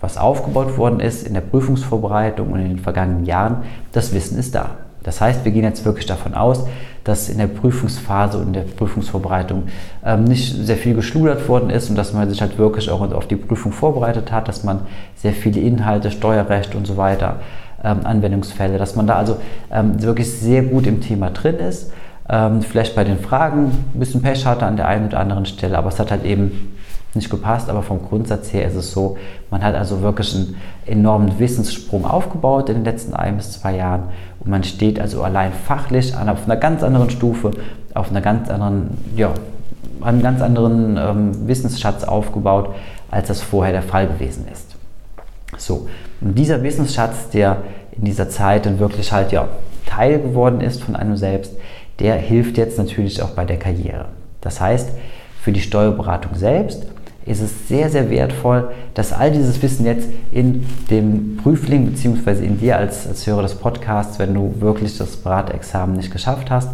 was 0.00 0.18
aufgebaut 0.18 0.76
worden 0.76 1.00
ist 1.00 1.26
in 1.26 1.34
der 1.34 1.40
Prüfungsvorbereitung 1.40 2.52
und 2.52 2.60
in 2.60 2.68
den 2.68 2.78
vergangenen 2.78 3.24
Jahren, 3.24 3.62
das 3.92 4.12
Wissen 4.12 4.38
ist 4.38 4.54
da. 4.54 4.70
Das 5.02 5.20
heißt, 5.20 5.44
wir 5.44 5.52
gehen 5.52 5.64
jetzt 5.64 5.84
wirklich 5.84 6.06
davon 6.06 6.34
aus, 6.34 6.64
dass 7.04 7.28
in 7.28 7.38
der 7.38 7.48
Prüfungsphase 7.48 8.38
und 8.38 8.48
in 8.48 8.52
der 8.52 8.62
Prüfungsvorbereitung 8.62 9.64
ähm, 10.04 10.24
nicht 10.24 10.54
sehr 10.64 10.76
viel 10.76 10.94
geschludert 10.94 11.48
worden 11.48 11.70
ist 11.70 11.90
und 11.90 11.96
dass 11.96 12.12
man 12.12 12.28
sich 12.28 12.40
halt 12.40 12.58
wirklich 12.58 12.90
auch 12.90 13.00
auf 13.12 13.26
die 13.26 13.36
Prüfung 13.36 13.72
vorbereitet 13.72 14.30
hat, 14.30 14.46
dass 14.46 14.62
man 14.62 14.80
sehr 15.16 15.32
viele 15.32 15.60
Inhalte, 15.60 16.10
Steuerrecht 16.10 16.74
und 16.74 16.86
so 16.86 16.96
weiter 16.96 17.40
ähm, 17.84 18.00
Anwendungsfälle, 18.04 18.78
dass 18.78 18.96
man 18.96 19.06
da 19.06 19.14
also 19.16 19.36
ähm, 19.70 20.02
wirklich 20.02 20.30
sehr 20.30 20.62
gut 20.62 20.86
im 20.86 21.00
Thema 21.00 21.30
drin 21.30 21.56
ist. 21.56 21.92
Ähm, 22.28 22.62
vielleicht 22.62 22.94
bei 22.94 23.04
den 23.04 23.18
Fragen 23.18 23.72
ein 23.94 23.98
bisschen 23.98 24.22
Pech 24.22 24.46
hatte 24.46 24.66
an 24.66 24.76
der 24.76 24.88
einen 24.88 25.06
oder 25.06 25.20
anderen 25.20 25.46
Stelle, 25.46 25.76
aber 25.76 25.88
es 25.88 25.98
hat 25.98 26.10
halt 26.10 26.24
eben 26.24 26.72
nicht 27.14 27.30
gepasst, 27.30 27.68
aber 27.68 27.82
vom 27.82 28.02
Grundsatz 28.02 28.52
her 28.52 28.66
ist 28.66 28.74
es 28.74 28.92
so, 28.92 29.18
man 29.50 29.62
hat 29.62 29.74
also 29.74 30.00
wirklich 30.00 30.34
einen 30.34 30.56
enormen 30.86 31.38
Wissenssprung 31.38 32.06
aufgebaut 32.06 32.70
in 32.70 32.76
den 32.76 32.84
letzten 32.84 33.12
ein 33.12 33.36
bis 33.36 33.52
zwei 33.52 33.76
Jahren 33.76 34.04
und 34.40 34.50
man 34.50 34.64
steht 34.64 34.98
also 34.98 35.22
allein 35.22 35.52
fachlich 35.52 36.14
auf 36.16 36.44
einer 36.44 36.56
ganz 36.56 36.82
anderen 36.82 37.10
Stufe, 37.10 37.50
auf 37.92 38.10
einer 38.10 38.22
ganz 38.22 38.48
anderen, 38.48 38.96
ja, 39.14 39.30
einen 40.00 40.22
ganz 40.22 40.40
anderen 40.40 40.96
ähm, 40.96 41.46
Wissensschatz 41.46 42.04
aufgebaut, 42.04 42.74
als 43.10 43.28
das 43.28 43.42
vorher 43.42 43.72
der 43.72 43.82
Fall 43.82 44.06
gewesen 44.06 44.46
ist. 44.50 44.74
So, 45.58 45.88
und 46.22 46.38
dieser 46.38 46.62
Wissensschatz, 46.62 47.30
der 47.30 47.58
in 47.96 48.04
dieser 48.04 48.28
Zeit 48.28 48.66
dann 48.66 48.78
wirklich 48.78 49.12
halt 49.12 49.32
ja 49.32 49.48
Teil 49.86 50.20
geworden 50.20 50.60
ist 50.60 50.82
von 50.82 50.96
einem 50.96 51.16
selbst, 51.16 51.52
der 51.98 52.16
hilft 52.16 52.56
jetzt 52.56 52.78
natürlich 52.78 53.22
auch 53.22 53.30
bei 53.30 53.44
der 53.44 53.58
Karriere. 53.58 54.06
Das 54.40 54.60
heißt, 54.60 54.90
für 55.40 55.52
die 55.52 55.60
Steuerberatung 55.60 56.34
selbst 56.34 56.86
ist 57.24 57.40
es 57.40 57.68
sehr, 57.68 57.88
sehr 57.88 58.10
wertvoll, 58.10 58.70
dass 58.94 59.12
all 59.12 59.30
dieses 59.30 59.60
Wissen 59.62 59.86
jetzt 59.86 60.08
in 60.32 60.66
dem 60.90 61.36
Prüfling 61.36 61.86
bzw. 61.86 62.44
in 62.44 62.58
dir 62.58 62.76
als, 62.76 63.06
als 63.06 63.26
Hörer 63.26 63.42
des 63.42 63.54
Podcasts, 63.54 64.18
wenn 64.18 64.34
du 64.34 64.54
wirklich 64.58 64.98
das 64.98 65.16
Beratexamen 65.16 65.96
nicht 65.96 66.10
geschafft 66.10 66.50
hast, 66.50 66.70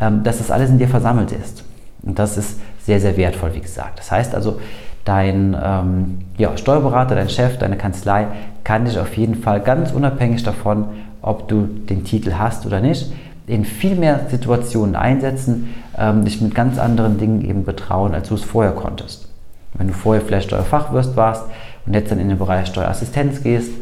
ähm, 0.00 0.22
dass 0.22 0.38
das 0.38 0.50
alles 0.50 0.70
in 0.70 0.78
dir 0.78 0.88
versammelt 0.88 1.32
ist. 1.32 1.64
Und 2.02 2.18
das 2.18 2.38
ist 2.38 2.58
sehr, 2.84 3.00
sehr 3.00 3.16
wertvoll, 3.16 3.54
wie 3.54 3.60
gesagt. 3.60 3.98
Das 3.98 4.10
heißt 4.10 4.34
also, 4.34 4.58
dein 5.04 5.56
ähm, 5.62 6.18
ja, 6.38 6.56
Steuerberater, 6.56 7.14
dein 7.14 7.28
Chef, 7.28 7.58
deine 7.58 7.76
Kanzlei 7.76 8.26
kann 8.64 8.84
dich 8.84 8.98
auf 8.98 9.16
jeden 9.16 9.34
Fall 9.34 9.60
ganz 9.60 9.92
unabhängig 9.92 10.42
davon, 10.42 10.86
ob 11.22 11.48
du 11.48 11.66
den 11.88 12.04
Titel 12.04 12.34
hast 12.38 12.66
oder 12.66 12.80
nicht, 12.80 13.12
in 13.46 13.64
viel 13.64 13.96
mehr 13.96 14.20
Situationen 14.30 14.96
einsetzen, 14.96 15.74
ähm, 15.98 16.24
dich 16.24 16.40
mit 16.40 16.54
ganz 16.54 16.78
anderen 16.78 17.18
Dingen 17.18 17.44
eben 17.44 17.64
betrauen, 17.64 18.14
als 18.14 18.28
du 18.28 18.34
es 18.34 18.44
vorher 18.44 18.72
konntest. 18.72 19.28
Wenn 19.74 19.88
du 19.88 19.92
vorher 19.92 20.22
vielleicht 20.22 20.48
Steuerfachwirt 20.48 21.16
warst 21.16 21.44
und 21.86 21.94
jetzt 21.94 22.10
dann 22.10 22.20
in 22.20 22.28
den 22.28 22.38
Bereich 22.38 22.66
Steuerassistenz 22.66 23.42
gehst, 23.42 23.72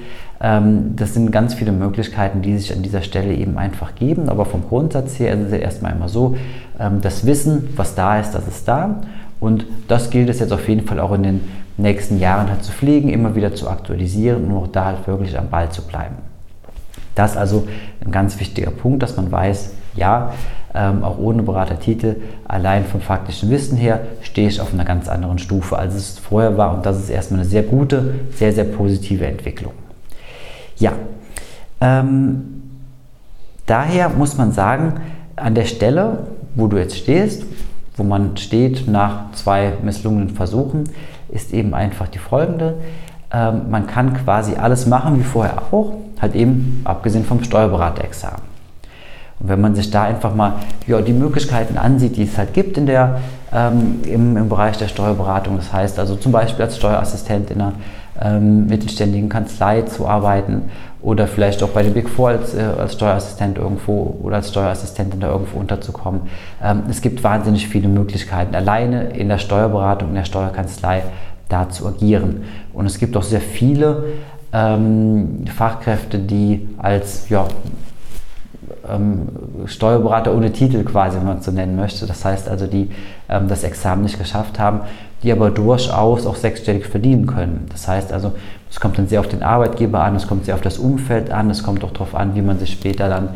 Ähm, 0.41 0.95
das 0.95 1.15
sind 1.15 1.33
ganz 1.33 1.55
viele 1.55 1.73
Möglichkeiten, 1.73 2.43
die 2.43 2.57
sich 2.57 2.73
an 2.73 2.83
dieser 2.85 3.03
Stelle 3.03 3.35
eben 3.35 3.59
einfach 3.59 3.97
geben. 3.97 4.29
Aber 4.29 4.45
vom 4.45 4.63
Grundsatz 4.69 5.19
her 5.19 5.35
ist 5.35 5.47
es 5.47 5.51
ja 5.51 5.59
erstmal 5.59 5.91
immer 5.91 6.09
so, 6.09 6.37
ähm, 6.79 7.01
das 7.03 7.27
Wissen, 7.27 7.71
was 7.75 7.97
da 7.97 8.21
ist, 8.21 8.31
das 8.37 8.47
ist 8.47 8.69
da. 8.69 9.01
Und 9.41 9.67
das 9.89 10.11
gilt 10.11 10.29
es 10.29 10.39
jetzt 10.39 10.53
auf 10.53 10.69
jeden 10.69 10.87
Fall 10.87 11.01
auch 11.01 11.13
in 11.13 11.25
den 11.25 11.41
nächsten 11.79 12.19
Jahren 12.19 12.51
halt 12.51 12.65
zu 12.65 12.73
pflegen, 12.73 13.09
immer 13.09 13.35
wieder 13.35 13.55
zu 13.55 13.69
aktualisieren 13.69 14.45
und 14.45 14.57
auch 14.57 14.67
da 14.67 14.87
halt 14.87 15.07
wirklich 15.07 15.39
am 15.39 15.49
Ball 15.49 15.71
zu 15.71 15.83
bleiben. 15.83 16.17
Das 17.15 17.33
ist 17.33 17.37
also 17.37 17.67
ein 18.05 18.13
ganz 18.13 18.39
wichtiger 18.39 18.71
Punkt, 18.71 19.03
dass 19.03 19.17
man 19.17 19.31
weiß, 19.31 19.73
ja, 19.95 20.33
ähm, 20.75 21.03
auch 21.03 21.19
ohne 21.19 21.43
Beratertitel, 21.43 22.17
allein 22.47 22.85
vom 22.85 23.01
faktischen 23.01 23.51
Wissen 23.51 23.77
her, 23.77 24.01
stehe 24.23 24.49
ich 24.49 24.61
auf 24.61 24.73
einer 24.73 24.85
ganz 24.85 25.09
anderen 25.09 25.39
Stufe, 25.39 25.77
als 25.79 25.95
es 25.95 26.19
vorher 26.19 26.57
war. 26.57 26.75
Und 26.75 26.87
das 26.87 26.99
ist 26.99 27.11
erstmal 27.11 27.41
eine 27.41 27.49
sehr 27.49 27.63
gute, 27.63 28.15
sehr, 28.35 28.53
sehr 28.53 28.65
positive 28.65 29.27
Entwicklung. 29.27 29.73
Ja, 30.77 30.93
ähm, 31.81 32.63
daher 33.67 34.11
muss 34.11 34.37
man 34.37 34.53
sagen, 34.53 35.01
an 35.37 35.55
der 35.55 35.65
Stelle, 35.65 36.27
wo 36.55 36.67
du 36.67 36.77
jetzt 36.77 36.97
stehst, 36.97 37.45
wo 37.97 38.05
man 38.05 38.37
steht 38.37 38.87
nach 38.87 39.33
zwei 39.33 39.73
misslungenen 39.83 40.31
Versuchen, 40.31 40.85
ist 41.31 41.53
eben 41.53 41.75
einfach 41.75 42.09
die 42.09 42.19
folgende. 42.19 42.75
Ähm, 43.33 43.71
man 43.71 43.87
kann 43.87 44.15
quasi 44.15 44.57
alles 44.57 44.87
machen 44.87 45.19
wie 45.19 45.25
vorher 45.25 45.63
auch, 45.71 45.93
halt 46.21 46.35
eben 46.35 46.81
abgesehen 46.85 47.25
vom 47.25 47.43
Steuerberaterexamen. 47.43 48.49
Und 49.41 49.49
wenn 49.49 49.61
man 49.61 49.75
sich 49.75 49.91
da 49.91 50.05
einfach 50.05 50.35
mal 50.35 50.55
ja, 50.87 51.01
die 51.01 51.13
Möglichkeiten 51.13 51.79
ansieht, 51.79 52.17
die 52.17 52.25
es 52.25 52.37
halt 52.37 52.55
gibt 52.55 52.77
in 52.77 52.87
der, 52.87 53.21
ähm, 53.53 54.01
im, 54.05 54.37
im 54.37 54.49
Bereich 54.49 54.79
der 54.79 54.89
Steuerberatung, 54.89 55.57
das 55.57 55.73
heißt 55.73 55.99
also 55.99 56.17
zum 56.17 56.33
Beispiel 56.33 56.65
als 56.65 56.77
Steuerassistent 56.77 57.51
in 57.51 57.61
einer 57.61 57.73
ähm, 58.21 58.67
mittelständigen 58.67 59.29
Kanzlei 59.29 59.83
zu 59.83 60.09
arbeiten 60.09 60.71
oder 61.01 61.27
vielleicht 61.27 61.63
auch 61.63 61.69
bei 61.69 61.83
den 61.83 61.95
Big 61.95 62.09
Four 62.09 62.31
als, 62.31 62.55
äh, 62.55 62.61
als 62.61 62.95
Steuerassistent 62.95 63.59
irgendwo 63.59 64.19
oder 64.23 64.37
als 64.37 64.51
Steuerassistentin 64.51 65.21
da 65.21 65.31
irgendwo 65.31 65.59
unterzukommen. 65.59 66.23
Ähm, 66.63 66.83
es 66.91 67.01
gibt 67.01 67.23
wahnsinnig 67.23 67.69
viele 67.69 67.89
Möglichkeiten, 67.89 68.55
alleine 68.55 69.11
in 69.11 69.29
der 69.29 69.39
Steuerberatung, 69.39 70.11
in 70.11 70.15
der 70.17 70.25
Steuerkanzlei 70.25 71.05
da 71.49 71.69
zu 71.69 71.87
agieren. 71.87 72.45
Und 72.73 72.87
es 72.87 72.99
gibt 72.99 73.17
auch 73.17 73.23
sehr 73.23 73.41
viele 73.41 74.05
ähm, 74.53 75.45
Fachkräfte, 75.55 76.19
die 76.19 76.69
als 76.79 77.29
ja, 77.29 77.47
ähm, 78.91 79.29
Steuerberater 79.67 80.35
ohne 80.35 80.53
Titel 80.53 80.85
quasi, 80.85 81.17
wenn 81.17 81.27
man 81.27 81.39
es 81.39 81.45
so 81.45 81.51
nennen 81.51 81.77
möchte. 81.77 82.07
Das 82.07 82.25
heißt 82.25 82.49
also, 82.49 82.67
die 82.67 82.91
ähm, 83.29 83.49
das 83.49 83.65
Examen 83.65 84.03
nicht 84.03 84.19
geschafft 84.19 84.59
haben, 84.59 84.81
die 85.23 85.33
aber 85.33 85.51
durchaus 85.51 86.27
auch 86.27 86.37
sechsstellig 86.37 86.87
verdienen 86.87 87.27
können. 87.27 87.67
Das 87.71 87.89
heißt 87.89 88.13
also, 88.13 88.33
es 88.71 88.81
kommt 88.81 88.99
dann 88.99 89.09
sehr 89.09 89.21
auf 89.21 89.29
den 89.29 89.43
Arbeitgeber 89.43 90.01
an, 90.01 90.15
es 90.15 90.27
kommt 90.27 90.45
sehr 90.45 90.55
auf 90.55 90.61
das 90.61 90.79
Umfeld 90.79 91.31
an, 91.31 91.51
es 91.51 91.63
kommt 91.63 91.83
auch 91.85 91.93
darauf 91.93 92.15
an, 92.15 92.35
wie 92.35 92.43
man 92.43 92.59
sich 92.59 92.73
später 92.73 93.09
dann 93.09 93.31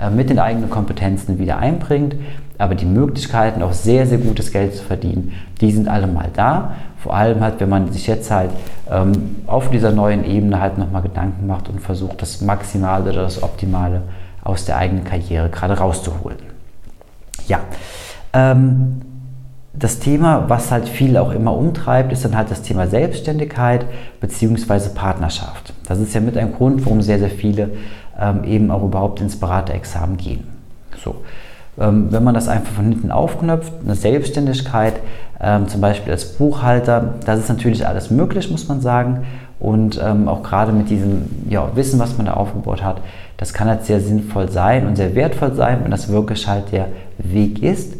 äh, 0.00 0.10
mit 0.10 0.30
den 0.30 0.38
eigenen 0.38 0.70
Kompetenzen 0.70 1.38
wieder 1.38 1.58
einbringt. 1.58 2.14
Aber 2.58 2.74
die 2.74 2.86
Möglichkeiten, 2.86 3.62
auch 3.62 3.72
sehr, 3.72 4.06
sehr 4.06 4.18
gutes 4.18 4.52
Geld 4.52 4.74
zu 4.74 4.82
verdienen, 4.82 5.32
die 5.60 5.70
sind 5.70 5.88
alle 5.88 6.08
mal 6.08 6.28
da. 6.34 6.72
Vor 6.98 7.14
allem 7.14 7.40
halt, 7.40 7.60
wenn 7.60 7.68
man 7.68 7.92
sich 7.92 8.08
jetzt 8.08 8.30
halt 8.32 8.50
ähm, 8.90 9.36
auf 9.46 9.70
dieser 9.70 9.92
neuen 9.92 10.24
Ebene 10.24 10.60
halt 10.60 10.76
nochmal 10.78 11.02
Gedanken 11.02 11.46
macht 11.46 11.68
und 11.68 11.80
versucht, 11.80 12.20
das 12.20 12.40
Maximale 12.40 13.12
oder 13.12 13.22
das 13.22 13.40
Optimale 13.40 14.02
aus 14.48 14.64
der 14.64 14.78
eigenen 14.78 15.04
Karriere 15.04 15.48
gerade 15.50 15.74
rauszuholen. 15.74 16.38
Ja, 17.46 17.60
ähm, 18.32 19.02
das 19.74 20.00
Thema, 20.00 20.48
was 20.48 20.72
halt 20.72 20.88
viele 20.88 21.22
auch 21.22 21.32
immer 21.32 21.54
umtreibt, 21.54 22.12
ist 22.12 22.24
dann 22.24 22.36
halt 22.36 22.50
das 22.50 22.62
Thema 22.62 22.88
Selbstständigkeit 22.88 23.86
bzw. 24.20 24.88
Partnerschaft. 24.94 25.72
Das 25.86 26.00
ist 26.00 26.14
ja 26.14 26.20
mit 26.20 26.36
ein 26.36 26.52
Grund, 26.52 26.84
warum 26.84 27.00
sehr, 27.02 27.18
sehr 27.18 27.30
viele 27.30 27.70
ähm, 28.18 28.42
eben 28.44 28.70
auch 28.70 28.82
überhaupt 28.82 29.20
ins 29.20 29.38
Beraterexamen 29.38 30.16
gehen. 30.16 30.48
So. 31.04 31.16
Ähm, 31.78 32.10
wenn 32.10 32.24
man 32.24 32.34
das 32.34 32.48
einfach 32.48 32.72
von 32.72 32.86
hinten 32.86 33.12
aufknöpft, 33.12 33.72
eine 33.84 33.94
Selbstständigkeit, 33.94 34.94
ähm, 35.40 35.68
zum 35.68 35.80
Beispiel 35.80 36.12
als 36.12 36.36
Buchhalter, 36.36 37.14
das 37.24 37.38
ist 37.38 37.48
natürlich 37.48 37.86
alles 37.86 38.10
möglich, 38.10 38.50
muss 38.50 38.66
man 38.66 38.80
sagen. 38.80 39.26
Und 39.60 40.00
ähm, 40.02 40.28
auch 40.28 40.42
gerade 40.42 40.72
mit 40.72 40.88
diesem 40.88 41.22
ja, 41.48 41.74
Wissen, 41.74 41.98
was 41.98 42.16
man 42.16 42.26
da 42.26 42.34
aufgebaut 42.34 42.82
hat, 42.82 43.00
das 43.38 43.52
kann 43.52 43.68
halt 43.68 43.84
sehr 43.84 44.00
sinnvoll 44.00 44.50
sein 44.50 44.86
und 44.86 44.96
sehr 44.96 45.14
wertvoll 45.14 45.54
sein, 45.54 45.80
wenn 45.82 45.90
das 45.90 46.08
wirklich 46.08 46.46
halt 46.46 46.70
der 46.72 46.88
Weg 47.18 47.62
ist, 47.62 47.94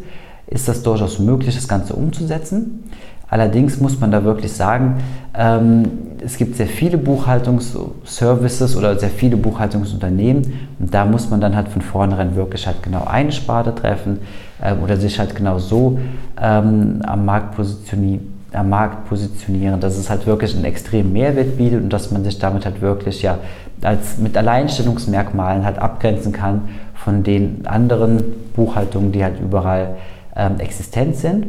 ist 0.47 0.67
das 0.67 0.83
durchaus 0.83 1.19
möglich, 1.19 1.55
das 1.55 1.67
Ganze 1.67 1.93
umzusetzen. 1.93 2.83
Allerdings 3.29 3.79
muss 3.79 3.99
man 3.99 4.09
da 4.09 4.23
wirklich 4.23 4.51
sagen, 4.53 5.03
ähm, 5.35 5.83
es 6.23 6.37
gibt 6.37 6.55
sehr 6.55 6.65
viele 6.65 6.97
Buchhaltungsservices 6.97 8.75
oder 8.75 8.97
sehr 8.97 9.09
viele 9.09 9.37
Buchhaltungsunternehmen. 9.37 10.67
Und 10.79 10.93
da 10.93 11.05
muss 11.05 11.29
man 11.29 11.39
dann 11.39 11.55
halt 11.55 11.67
von 11.67 11.81
vornherein 11.81 12.35
wirklich 12.35 12.65
halt 12.65 12.81
genau 12.81 13.05
eine 13.05 13.31
Sparte 13.31 13.75
treffen 13.75 14.19
äh, 14.61 14.73
oder 14.73 14.97
sich 14.97 15.19
halt 15.19 15.35
genau 15.35 15.59
so 15.59 15.99
ähm, 16.41 17.01
am 17.05 17.25
Markt 17.25 17.55
positionieren 17.55 18.38
am 18.53 18.69
Markt 18.69 19.07
positionieren, 19.07 19.79
dass 19.79 19.97
es 19.97 20.09
halt 20.09 20.25
wirklich 20.25 20.55
einen 20.55 20.65
extremen 20.65 21.13
Mehrwert 21.13 21.57
bietet 21.57 21.83
und 21.83 21.93
dass 21.93 22.11
man 22.11 22.23
sich 22.23 22.39
damit 22.39 22.65
halt 22.65 22.81
wirklich 22.81 23.21
ja 23.21 23.37
als 23.81 24.17
mit 24.17 24.35
Alleinstellungsmerkmalen 24.35 25.65
halt 25.65 25.77
abgrenzen 25.77 26.31
kann 26.31 26.69
von 26.95 27.23
den 27.23 27.65
anderen 27.65 28.23
Buchhaltungen, 28.55 29.11
die 29.11 29.23
halt 29.23 29.39
überall 29.39 29.95
ähm, 30.35 30.59
existent 30.59 31.15
sind. 31.15 31.47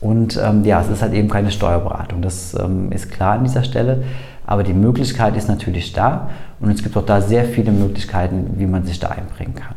Und 0.00 0.38
ähm, 0.42 0.64
ja, 0.64 0.80
es 0.80 0.88
ist 0.88 1.02
halt 1.02 1.14
eben 1.14 1.28
keine 1.28 1.50
Steuerberatung, 1.50 2.22
das 2.22 2.54
ähm, 2.54 2.92
ist 2.92 3.10
klar 3.10 3.34
an 3.38 3.44
dieser 3.44 3.64
Stelle. 3.64 4.04
Aber 4.46 4.62
die 4.62 4.72
Möglichkeit 4.72 5.36
ist 5.36 5.48
natürlich 5.48 5.92
da 5.92 6.30
und 6.60 6.70
es 6.70 6.82
gibt 6.82 6.96
auch 6.96 7.04
da 7.04 7.20
sehr 7.20 7.44
viele 7.44 7.72
Möglichkeiten, 7.72 8.54
wie 8.56 8.66
man 8.66 8.84
sich 8.84 8.98
da 8.98 9.08
einbringen 9.08 9.54
kann. 9.54 9.74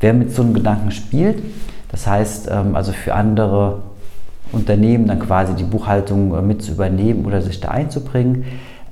Wer 0.00 0.14
mit 0.14 0.34
so 0.34 0.42
einem 0.42 0.54
Gedanken 0.54 0.90
spielt, 0.90 1.42
das 1.90 2.06
heißt 2.06 2.48
ähm, 2.50 2.76
also 2.76 2.92
für 2.92 3.14
andere 3.14 3.82
Unternehmen 4.52 5.06
dann 5.06 5.20
quasi 5.20 5.54
die 5.54 5.64
Buchhaltung 5.64 6.34
äh, 6.34 6.42
mit 6.42 6.62
zu 6.62 6.72
übernehmen 6.72 7.24
oder 7.24 7.42
sich 7.42 7.60
da 7.60 7.68
einzubringen. 7.68 8.44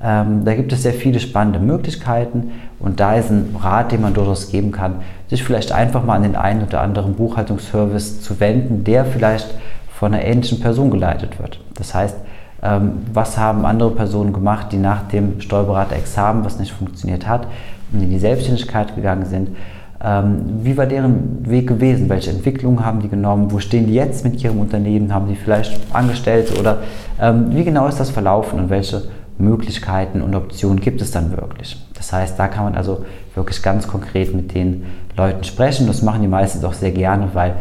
Ähm, 0.03 0.45
da 0.45 0.55
gibt 0.55 0.73
es 0.73 0.83
sehr 0.83 0.93
viele 0.93 1.21
spannende 1.21 1.59
Möglichkeiten 1.59 2.53
und 2.79 3.01
da 3.01 3.15
ist 3.15 3.31
ein 3.31 3.57
Rat, 3.59 3.93
den 3.93 4.03
man 4.03 4.13
durchaus 4.13 4.51
geben 4.51 4.71
kann, 4.71 4.97
sich 5.29 5.43
vielleicht 5.43 5.73
einfach 5.73 6.05
mal 6.05 6.17
an 6.17 6.23
den 6.23 6.37
einen 6.37 6.63
oder 6.63 6.83
anderen 6.83 7.15
Buchhaltungsservice 7.15 8.21
zu 8.21 8.39
wenden, 8.39 8.85
der 8.85 9.07
vielleicht 9.07 9.55
von 9.89 10.13
einer 10.13 10.23
ähnlichen 10.23 10.61
Person 10.61 10.91
geleitet 10.91 11.39
wird. 11.39 11.61
Das 11.75 11.95
heißt, 11.95 12.17
ähm, 12.63 12.99
was 13.13 13.39
haben 13.39 13.65
andere 13.65 13.91
Personen 13.91 14.35
gemacht, 14.35 14.69
die 14.73 14.77
nach 14.77 15.09
dem 15.09 15.41
Steuerberater-Examen, 15.41 16.45
was 16.45 16.59
nicht 16.59 16.73
funktioniert 16.73 17.27
hat, 17.27 17.47
und 17.93 18.03
in 18.03 18.11
die 18.11 18.19
Selbstständigkeit 18.19 18.95
gegangen 18.95 19.25
sind 19.25 19.51
wie 19.99 20.77
war 20.77 20.87
deren 20.87 21.49
Weg 21.49 21.69
gewesen? 21.69 22.09
Welche 22.09 22.31
Entwicklungen 22.31 22.85
haben 22.85 23.01
die 23.01 23.09
genommen? 23.09 23.51
Wo 23.51 23.59
stehen 23.61 23.87
die 23.87 23.95
jetzt 23.95 24.25
mit 24.25 24.43
ihrem 24.45 24.61
Unternehmen? 24.61 25.13
Haben 25.13 25.29
die 25.29 25.37
vielleicht 25.37 25.81
Angestellte? 25.93 26.59
Oder 26.61 26.79
ähm, 27.21 27.47
wie 27.55 27.65
genau 27.65 27.87
ist 27.89 27.99
das 27.99 28.11
verlaufen 28.11 28.59
und 28.59 28.71
welche 28.71 29.05
Möglichkeiten 29.39 30.21
und 30.21 30.35
Optionen 30.35 30.81
gibt 30.81 31.01
es 31.01 31.13
dann 31.13 31.31
wirklich? 31.31 31.83
Das 31.95 32.13
heißt, 32.13 32.39
da 32.39 32.49
kann 32.49 32.65
man 32.65 32.75
also 32.75 33.07
wirklich 33.35 33.63
ganz 33.63 33.89
konkret 33.89 34.35
mit 34.35 34.55
den 34.55 34.85
Leuten 35.17 35.45
sprechen. 35.45 35.87
Das 35.87 36.03
machen 36.03 36.21
die 36.21 36.29
meistens 36.29 36.63
auch 36.65 36.75
sehr 36.75 36.93
gerne, 36.93 37.31
weil, 37.33 37.55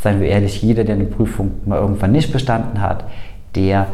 seien 0.00 0.20
wir 0.20 0.28
ehrlich, 0.28 0.62
jeder, 0.62 0.84
der 0.84 0.94
eine 0.94 1.06
Prüfung 1.06 1.50
mal 1.64 1.78
irgendwann 1.78 2.12
nicht 2.12 2.32
bestanden 2.32 2.80
hat, 2.80 3.04
der 3.56 3.88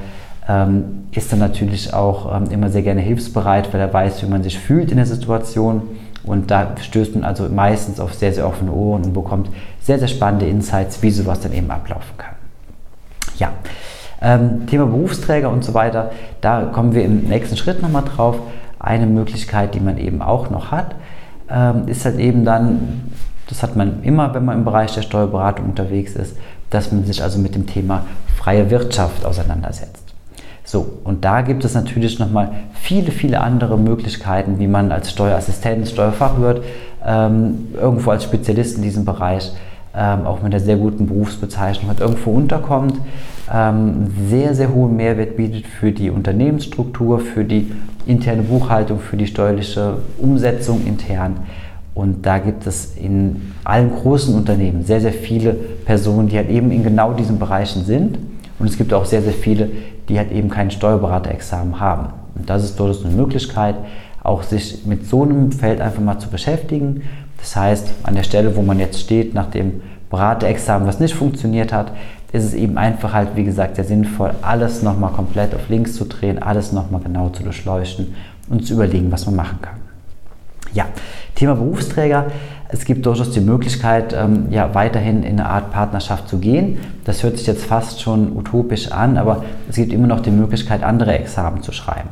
ähm, 0.49 1.07
ist 1.13 1.33
dann 1.33 1.39
natürlich 1.39 1.95
auch 1.95 2.35
ähm, 2.37 2.51
immer 2.51 2.69
sehr 2.69 2.83
gerne 2.83 3.01
hilfsbereit, 3.01 3.73
weil 3.73 3.81
er 3.81 3.93
weiß, 3.93 4.23
wie 4.23 4.31
man 4.31 4.43
sich 4.43 4.59
fühlt 4.59 4.91
in 4.91 4.99
der 4.99 5.07
Situation 5.07 5.83
und 6.27 6.51
da 6.51 6.75
stößt 6.81 7.15
man 7.15 7.25
also 7.25 7.49
meistens 7.49 8.01
auf 8.01 8.15
sehr, 8.15 8.33
sehr 8.33 8.47
offene 8.47 8.73
Ohren 8.73 9.05
und 9.05 9.13
bekommt 9.13 9.51
sehr, 9.81 9.99
sehr 9.99 10.09
spannende 10.09 10.47
Insights, 10.47 11.03
wie 11.03 11.11
sowas 11.11 11.41
dann 11.41 11.53
eben 11.53 11.71
ablaufen 11.71 12.17
kann. 12.17 12.35
Ja, 13.39 13.53
ähm, 14.23 14.67
Thema 14.67 14.87
Berufsträger 14.87 15.51
und 15.51 15.65
so 15.65 15.75
weiter, 15.75 16.13
da 16.41 16.63
kommen 16.63 16.95
wir 16.95 17.05
im 17.05 17.25
nächsten 17.25 17.57
Schritt 17.57 17.83
nochmal 17.83 18.05
drauf. 18.05 18.39
Eine 18.79 19.07
Möglichkeit, 19.07 19.75
die 19.75 19.81
man 19.81 19.99
eben 19.99 20.23
auch 20.23 20.51
noch 20.51 20.71
hat, 20.71 20.95
ähm, 21.51 21.89
ist 21.89 22.05
halt 22.05 22.19
eben 22.19 22.45
dann, 22.45 23.13
das 23.49 23.63
hat 23.63 23.77
man 23.77 24.03
immer, 24.03 24.35
wenn 24.35 24.45
man 24.45 24.59
im 24.59 24.65
Bereich 24.65 24.95
der 24.95 25.03
Steuerberatung 25.03 25.67
unterwegs 25.67 26.15
ist, 26.17 26.37
dass 26.71 26.91
man 26.91 27.05
sich 27.05 27.23
also 27.23 27.39
mit 27.39 27.55
dem 27.55 27.67
Thema 27.67 28.05
freie 28.37 28.71
Wirtschaft 28.71 29.25
auseinandersetzt. 29.25 30.04
So, 30.75 30.85
und 31.05 31.25
da 31.25 31.43
gibt 31.43 31.65
es 31.65 31.75
natürlich 31.75 32.19
nochmal 32.19 32.51
viele, 32.73 33.13
viele 33.13 33.41
andere 33.41 33.79
Möglichkeiten, 33.79 34.59
wie 34.59 34.67
man 34.67 34.91
als 34.91 35.09
Steuerassistent, 35.09 35.87
Steuerfachwirt, 35.87 36.65
ähm, 37.07 37.69
irgendwo 37.81 38.11
als 38.11 38.25
Spezialist 38.25 38.79
in 38.79 38.83
diesem 38.83 39.05
Bereich, 39.05 39.53
ähm, 39.97 40.27
auch 40.27 40.43
mit 40.43 40.53
einer 40.53 40.59
sehr 40.59 40.75
guten 40.75 41.07
Berufsbezeichnung 41.07 41.89
hat, 41.89 42.01
irgendwo 42.01 42.33
unterkommt, 42.33 42.97
ähm, 43.55 44.09
sehr, 44.29 44.57
sehr 44.57 44.75
hohen 44.75 44.97
Mehrwert 44.97 45.37
bietet 45.37 45.69
für 45.69 45.93
die 45.93 46.11
Unternehmensstruktur, 46.11 47.21
für 47.21 47.45
die 47.45 47.71
interne 48.05 48.43
Buchhaltung, 48.43 48.99
für 48.99 49.17
die 49.17 49.29
steuerliche 49.29 49.99
Umsetzung 50.19 50.85
intern. 50.85 51.37
Und 51.95 52.27
da 52.27 52.39
gibt 52.39 52.67
es 52.67 52.97
in 52.97 53.53
allen 53.63 53.93
großen 53.93 54.35
Unternehmen 54.35 54.83
sehr, 54.83 55.01
sehr 55.01 55.13
viele 55.13 55.53
Personen, 55.53 56.27
die 56.27 56.37
halt 56.37 56.51
eben 56.51 56.73
in 56.73 56.83
genau 56.83 57.13
diesen 57.13 57.39
Bereichen 57.39 57.85
sind. 57.85 58.19
Und 58.59 58.69
es 58.69 58.77
gibt 58.77 58.93
auch 58.93 59.05
sehr, 59.05 59.23
sehr 59.23 59.33
viele, 59.33 59.69
die 60.09 60.19
halt 60.19 60.33
eben 60.33 60.49
kein 60.49 60.71
Steuerberaterexamen 60.71 61.81
haben. 61.81 62.09
Und 62.35 62.51
das 62.51 62.65
ist 62.65 62.79
durchaus 62.79 63.05
eine 63.05 63.15
Möglichkeit, 63.15 63.77
auch 64.23 64.43
sich 64.43 64.87
mit 64.87 65.07
so 65.07 65.23
einem 65.23 65.53
Feld 65.53 65.81
einfach 65.81 66.03
mal 66.03 66.19
zu 66.19 66.29
beschäftigen. 66.29 67.03
Das 67.39 67.55
heißt, 67.57 67.91
an 68.03 68.15
der 68.15 68.23
Stelle, 68.23 68.57
wo 68.57 68.63
man 68.63 68.79
jetzt 68.79 69.01
steht, 69.01 69.35
nach 69.35 69.51
dem 69.51 69.83
Beraterexamen, 70.11 70.89
was 70.89 71.01
nicht 71.01 71.15
funktioniert 71.15 71.73
hat, 71.73 71.93
ist 72.33 72.45
es 72.45 72.55
eben 72.55 72.79
einfach 72.79 73.13
halt, 73.13 73.37
wie 73.37 73.45
gesagt, 73.45 73.77
sehr 73.77 73.85
sinnvoll, 73.85 74.33
alles 74.43 74.83
nochmal 74.83 75.13
komplett 75.13 75.55
auf 75.55 75.69
links 75.69 75.95
zu 75.95 76.05
drehen, 76.05 76.43
alles 76.43 76.73
nochmal 76.73 77.01
genau 77.01 77.29
zu 77.29 77.43
durchleuchten 77.45 78.15
und 78.49 78.67
zu 78.67 78.75
überlegen, 78.75 79.13
was 79.13 79.27
man 79.27 79.37
machen 79.37 79.59
kann. 79.63 79.77
Ja, 80.73 80.87
Thema 81.37 81.55
Berufsträger. 81.55 82.27
Es 82.75 82.85
gibt 82.85 83.07
durchaus 83.07 83.31
die 83.31 83.41
Möglichkeit, 83.41 84.13
ähm, 84.19 84.47
ja, 84.51 84.75
weiterhin 84.75 85.23
in 85.23 85.39
eine 85.39 85.49
Art 85.49 85.71
Partnerschaft 85.71 86.29
zu 86.29 86.39
gehen. 86.39 86.79
Das 87.05 87.23
hört 87.23 87.39
sich 87.39 87.47
jetzt 87.47 87.65
fast 87.65 88.03
schon 88.03 88.37
utopisch 88.37 88.91
an, 88.91 89.17
aber 89.17 89.45
es 89.71 89.77
gibt 89.77 89.93
immer 89.93 90.09
noch 90.09 90.19
die 90.19 90.33
Möglichkeit, 90.33 90.83
andere 90.83 91.17
Examen 91.17 91.63
zu 91.63 91.71
schreiben. 91.71 92.09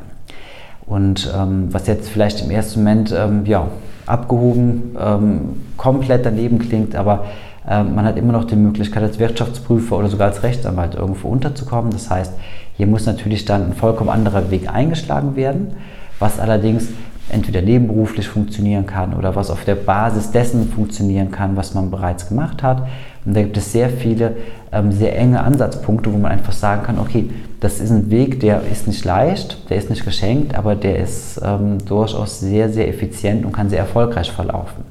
Und 0.85 1.29
ähm, 1.37 1.67
was 1.71 1.87
jetzt 1.87 2.07
vielleicht 2.07 2.41
im 2.41 2.49
ersten 2.49 2.79
Moment 2.79 3.13
ähm, 3.13 3.45
ja, 3.45 3.67
abgehoben, 4.05 4.95
ähm, 4.97 5.39
komplett 5.75 6.25
daneben 6.25 6.59
klingt, 6.59 6.95
aber 6.95 7.25
ähm, 7.69 7.93
man 7.95 8.05
hat 8.05 8.15
immer 8.15 8.31
noch 8.31 8.45
die 8.45 8.55
Möglichkeit, 8.55 9.03
als 9.03 9.19
Wirtschaftsprüfer 9.19 9.97
oder 9.97 10.07
sogar 10.07 10.29
als 10.29 10.43
Rechtsanwalt 10.43 10.95
irgendwo 10.95 11.27
unterzukommen. 11.27 11.91
Das 11.91 12.09
heißt, 12.09 12.31
hier 12.77 12.87
muss 12.87 13.05
natürlich 13.05 13.43
dann 13.43 13.65
ein 13.65 13.73
vollkommen 13.73 14.09
anderer 14.09 14.49
Weg 14.49 14.73
eingeschlagen 14.73 15.35
werden, 15.35 15.73
was 16.19 16.39
allerdings 16.39 16.87
entweder 17.29 17.61
nebenberuflich 17.61 18.27
funktionieren 18.27 18.85
kann 18.85 19.13
oder 19.13 19.35
was 19.35 19.49
auf 19.49 19.63
der 19.65 19.75
Basis 19.75 20.31
dessen 20.31 20.69
funktionieren 20.69 21.31
kann, 21.31 21.55
was 21.55 21.73
man 21.73 21.89
bereits 21.89 22.27
gemacht 22.27 22.61
hat. 22.63 22.87
Und 23.25 23.35
da 23.35 23.41
gibt 23.41 23.55
es 23.57 23.71
sehr 23.71 23.89
viele 23.89 24.35
ähm, 24.71 24.91
sehr 24.91 25.17
enge 25.17 25.41
Ansatzpunkte, 25.41 26.11
wo 26.11 26.17
man 26.17 26.31
einfach 26.31 26.51
sagen 26.51 26.83
kann, 26.83 26.99
okay, 26.99 27.29
das 27.59 27.79
ist 27.79 27.91
ein 27.91 28.11
Weg, 28.11 28.41
der 28.41 28.63
ist 28.69 28.87
nicht 28.87 29.05
leicht, 29.05 29.69
der 29.69 29.77
ist 29.77 29.89
nicht 29.89 30.03
geschenkt, 30.03 30.55
aber 30.55 30.75
der 30.75 30.97
ist 30.97 31.39
ähm, 31.43 31.77
durchaus 31.85 32.39
sehr, 32.41 32.69
sehr 32.69 32.89
effizient 32.89 33.45
und 33.45 33.53
kann 33.53 33.69
sehr 33.69 33.79
erfolgreich 33.79 34.31
verlaufen. 34.31 34.83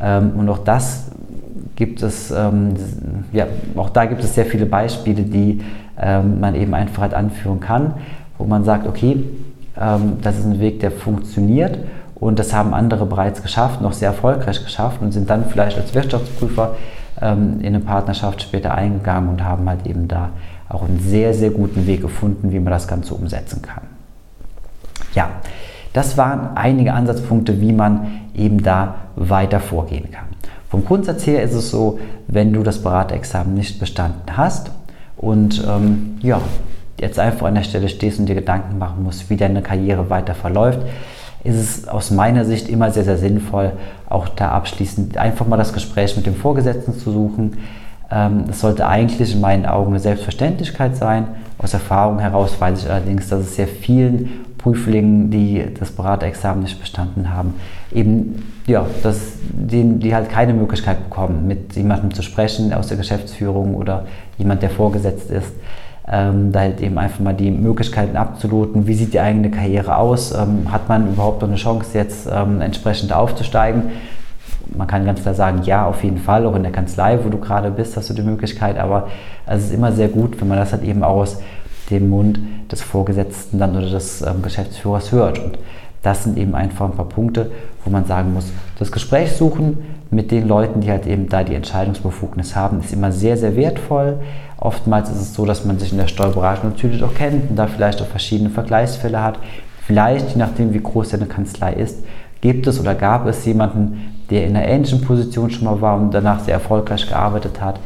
Ähm, 0.00 0.32
und 0.36 0.48
auch 0.48 0.58
das 0.58 1.12
gibt 1.76 2.02
es, 2.02 2.30
ähm, 2.32 2.74
ja, 3.32 3.46
auch 3.76 3.90
da 3.90 4.06
gibt 4.06 4.24
es 4.24 4.34
sehr 4.34 4.46
viele 4.46 4.66
Beispiele, 4.66 5.22
die 5.22 5.60
ähm, 6.00 6.40
man 6.40 6.54
eben 6.54 6.74
einfach 6.74 7.02
halt 7.02 7.14
anführen 7.14 7.60
kann, 7.60 7.94
wo 8.38 8.44
man 8.44 8.64
sagt, 8.64 8.86
okay, 8.86 9.22
das 9.74 10.38
ist 10.38 10.44
ein 10.44 10.60
Weg, 10.60 10.80
der 10.80 10.90
funktioniert 10.90 11.78
und 12.14 12.38
das 12.38 12.52
haben 12.52 12.74
andere 12.74 13.06
bereits 13.06 13.42
geschafft, 13.42 13.80
noch 13.80 13.92
sehr 13.92 14.08
erfolgreich 14.08 14.62
geschafft 14.62 15.00
und 15.00 15.12
sind 15.12 15.30
dann 15.30 15.46
vielleicht 15.46 15.78
als 15.78 15.94
Wirtschaftsprüfer 15.94 16.76
ähm, 17.20 17.60
in 17.60 17.68
eine 17.68 17.80
Partnerschaft 17.80 18.42
später 18.42 18.74
eingegangen 18.74 19.28
und 19.28 19.42
haben 19.42 19.68
halt 19.68 19.86
eben 19.86 20.08
da 20.08 20.30
auch 20.68 20.84
einen 20.84 21.00
sehr, 21.00 21.34
sehr 21.34 21.50
guten 21.50 21.86
Weg 21.86 22.00
gefunden, 22.02 22.52
wie 22.52 22.60
man 22.60 22.72
das 22.72 22.86
Ganze 22.86 23.14
umsetzen 23.14 23.62
kann. 23.62 23.82
Ja, 25.14 25.30
das 25.92 26.16
waren 26.16 26.56
einige 26.56 26.94
Ansatzpunkte, 26.94 27.60
wie 27.60 27.72
man 27.72 28.06
eben 28.34 28.62
da 28.62 28.94
weiter 29.16 29.60
vorgehen 29.60 30.10
kann. 30.10 30.24
Vom 30.70 30.84
Grundsatz 30.84 31.26
her 31.26 31.42
ist 31.42 31.54
es 31.54 31.70
so, 31.70 31.98
wenn 32.28 32.52
du 32.52 32.62
das 32.62 32.82
Beraterexamen 32.82 33.52
nicht 33.52 33.78
bestanden 33.78 34.36
hast 34.36 34.70
und 35.16 35.62
ähm, 35.68 36.18
ja, 36.22 36.40
jetzt 37.02 37.18
einfach 37.18 37.46
an 37.46 37.56
der 37.56 37.64
Stelle 37.64 37.88
stehst 37.88 38.18
und 38.18 38.26
dir 38.26 38.34
Gedanken 38.34 38.78
machen 38.78 39.02
musst, 39.02 39.28
wie 39.28 39.36
deine 39.36 39.60
Karriere 39.60 40.08
weiter 40.08 40.34
verläuft, 40.34 40.80
ist 41.44 41.56
es 41.56 41.88
aus 41.88 42.10
meiner 42.12 42.44
Sicht 42.44 42.68
immer 42.68 42.90
sehr, 42.90 43.04
sehr 43.04 43.18
sinnvoll, 43.18 43.72
auch 44.08 44.28
da 44.28 44.50
abschließend 44.52 45.18
einfach 45.18 45.46
mal 45.46 45.56
das 45.56 45.72
Gespräch 45.72 46.16
mit 46.16 46.24
dem 46.24 46.36
Vorgesetzten 46.36 46.96
zu 46.96 47.10
suchen. 47.10 47.58
Ähm, 48.10 48.44
das 48.46 48.60
sollte 48.60 48.86
eigentlich 48.86 49.34
in 49.34 49.40
meinen 49.40 49.66
Augen 49.66 49.90
eine 49.90 50.00
Selbstverständlichkeit 50.00 50.96
sein. 50.96 51.26
Aus 51.58 51.74
Erfahrung 51.74 52.20
heraus 52.20 52.60
weiß 52.60 52.84
ich 52.84 52.90
allerdings, 52.90 53.28
dass 53.28 53.40
es 53.40 53.56
sehr 53.56 53.66
vielen 53.66 54.30
Prüflingen, 54.58 55.32
die 55.32 55.64
das 55.78 55.90
Beraterexamen 55.90 56.62
nicht 56.62 56.80
bestanden 56.80 57.34
haben, 57.34 57.54
eben, 57.92 58.52
ja, 58.68 58.86
dass 59.02 59.32
die, 59.42 59.98
die 59.98 60.14
halt 60.14 60.30
keine 60.30 60.54
Möglichkeit 60.54 61.02
bekommen, 61.02 61.48
mit 61.48 61.74
jemandem 61.74 62.14
zu 62.14 62.22
sprechen 62.22 62.72
aus 62.72 62.86
der 62.86 62.96
Geschäftsführung 62.96 63.74
oder 63.74 64.06
jemand, 64.38 64.62
der 64.62 64.70
vorgesetzt 64.70 65.32
ist 65.32 65.52
ähm, 66.08 66.52
da 66.52 66.60
halt 66.60 66.80
eben 66.80 66.98
einfach 66.98 67.20
mal 67.20 67.34
die 67.34 67.50
Möglichkeiten 67.50 68.16
abzuloten, 68.16 68.86
wie 68.86 68.94
sieht 68.94 69.14
die 69.14 69.20
eigene 69.20 69.50
Karriere 69.50 69.96
aus, 69.96 70.32
ähm, 70.32 70.72
hat 70.72 70.88
man 70.88 71.12
überhaupt 71.12 71.42
noch 71.42 71.48
eine 71.48 71.56
Chance 71.56 71.96
jetzt 71.96 72.28
ähm, 72.32 72.60
entsprechend 72.60 73.12
aufzusteigen. 73.12 73.84
Man 74.74 74.86
kann 74.86 75.04
ganz 75.04 75.22
klar 75.22 75.34
sagen, 75.34 75.62
ja, 75.64 75.86
auf 75.86 76.02
jeden 76.02 76.18
Fall, 76.18 76.46
auch 76.46 76.56
in 76.56 76.62
der 76.62 76.72
Kanzlei, 76.72 77.18
wo 77.22 77.28
du 77.28 77.38
gerade 77.38 77.70
bist, 77.70 77.96
hast 77.96 78.10
du 78.10 78.14
die 78.14 78.22
Möglichkeit, 78.22 78.78
aber 78.78 79.08
es 79.46 79.64
ist 79.64 79.74
immer 79.74 79.92
sehr 79.92 80.08
gut, 80.08 80.40
wenn 80.40 80.48
man 80.48 80.58
das 80.58 80.72
halt 80.72 80.82
eben 80.82 81.02
aus 81.04 81.38
dem 81.90 82.08
Mund 82.08 82.40
des 82.70 82.80
Vorgesetzten 82.82 83.58
dann 83.58 83.76
oder 83.76 83.90
des 83.90 84.22
ähm, 84.22 84.42
Geschäftsführers 84.42 85.12
hört. 85.12 85.38
Und 85.38 85.58
das 86.02 86.24
sind 86.24 86.36
eben 86.36 86.54
einfach 86.54 86.86
ein 86.86 86.96
paar 86.96 87.08
Punkte, 87.08 87.50
wo 87.84 87.90
man 87.90 88.06
sagen 88.06 88.32
muss, 88.32 88.50
das 88.78 88.90
Gespräch 88.90 89.32
suchen 89.32 89.78
mit 90.10 90.30
den 90.30 90.48
Leuten, 90.48 90.80
die 90.80 90.90
halt 90.90 91.06
eben 91.06 91.28
da 91.28 91.44
die 91.44 91.54
Entscheidungsbefugnis 91.54 92.56
haben, 92.56 92.80
ist 92.80 92.92
immer 92.92 93.12
sehr, 93.12 93.36
sehr 93.36 93.56
wertvoll. 93.56 94.18
Oftmals 94.62 95.10
ist 95.10 95.20
es 95.20 95.34
so, 95.34 95.44
dass 95.44 95.64
man 95.64 95.80
sich 95.80 95.90
in 95.90 95.98
der 95.98 96.06
Steuerberatung 96.06 96.70
natürlich 96.70 97.02
auch 97.02 97.14
kennt 97.14 97.50
und 97.50 97.56
da 97.56 97.66
vielleicht 97.66 98.00
auch 98.00 98.06
verschiedene 98.06 98.48
Vergleichsfälle 98.48 99.20
hat. 99.20 99.40
Vielleicht, 99.84 100.30
je 100.30 100.36
nachdem, 100.36 100.72
wie 100.72 100.80
groß 100.80 101.08
deine 101.08 101.26
Kanzlei 101.26 101.72
ist, 101.72 102.04
gibt 102.40 102.68
es 102.68 102.78
oder 102.78 102.94
gab 102.94 103.26
es 103.26 103.44
jemanden, 103.44 104.14
der 104.30 104.46
in 104.46 104.56
einer 104.56 104.68
ähnlichen 104.68 105.00
Position 105.00 105.50
schon 105.50 105.64
mal 105.64 105.80
war 105.80 105.96
und 105.96 106.14
danach 106.14 106.44
sehr 106.44 106.54
erfolgreich 106.54 107.08
gearbeitet 107.08 107.60
hat. 107.60 107.80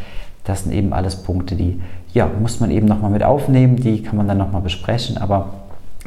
Das 0.44 0.64
sind 0.64 0.72
eben 0.74 0.92
alles 0.92 1.16
Punkte, 1.16 1.56
die 1.56 1.80
ja, 2.12 2.28
muss 2.40 2.60
man 2.60 2.70
eben 2.70 2.86
nochmal 2.86 3.10
mit 3.10 3.22
aufnehmen, 3.22 3.76
die 3.76 4.02
kann 4.02 4.18
man 4.18 4.28
dann 4.28 4.36
nochmal 4.36 4.60
besprechen, 4.60 5.16
aber 5.16 5.48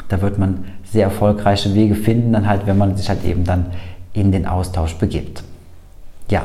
da 0.07 0.21
wird 0.21 0.37
man 0.37 0.65
sehr 0.83 1.05
erfolgreiche 1.05 1.73
Wege 1.73 1.95
finden, 1.95 2.31
dann 2.31 2.47
halt, 2.47 2.67
wenn 2.67 2.77
man 2.77 2.95
sich 2.95 3.09
halt 3.09 3.25
eben 3.25 3.43
dann 3.43 3.65
in 4.13 4.31
den 4.31 4.45
Austausch 4.45 4.93
begibt. 4.95 5.43
Ja, 6.29 6.43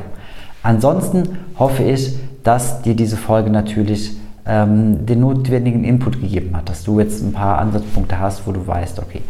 ansonsten 0.62 1.36
hoffe 1.58 1.82
ich, 1.82 2.14
dass 2.44 2.82
dir 2.82 2.94
diese 2.94 3.16
Folge 3.16 3.50
natürlich 3.50 4.16
ähm, 4.46 5.04
den 5.06 5.20
notwendigen 5.20 5.82
Input 5.84 6.20
gegeben 6.20 6.56
hat, 6.56 6.68
dass 6.68 6.84
du 6.84 7.00
jetzt 7.00 7.22
ein 7.22 7.32
paar 7.32 7.58
Ansatzpunkte 7.58 8.20
hast, 8.20 8.46
wo 8.46 8.52
du 8.52 8.64
weißt, 8.64 9.00
okay, 9.00 9.22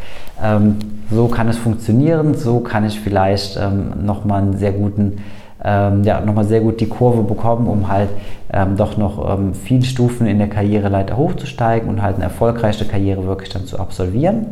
ähm, 0.43 0.77
so 1.11 1.29
kann 1.29 1.49
es 1.49 1.57
funktionieren, 1.57 2.35
so 2.35 2.61
kann 2.61 2.85
ich 2.85 3.01
vielleicht 3.01 3.57
ähm, 3.57 4.05
nochmal 4.05 4.43
einen 4.43 4.57
sehr 4.59 4.73
guten 4.73 5.19
ähm, 5.65 6.05
ja, 6.05 6.21
nochmal 6.21 6.45
sehr 6.45 6.61
gut 6.61 6.81
die 6.81 6.89
Kurve 6.89 7.23
bekommen, 7.23 7.67
um 7.69 7.89
halt 7.89 8.11
ähm, 8.53 8.77
doch 8.77 8.99
noch 8.99 9.39
ähm, 9.39 9.55
viele 9.55 9.85
Stufen 9.85 10.27
in 10.27 10.39
der 10.39 10.49
Karriereleiter 10.49 11.17
hochzusteigen 11.17 11.89
und 11.89 12.03
halt 12.03 12.17
eine 12.17 12.25
erfolgreiche 12.25 12.85
Karriere 12.85 13.27
wirklich 13.27 13.49
dann 13.49 13.65
zu 13.65 13.79
absolvieren. 13.79 14.47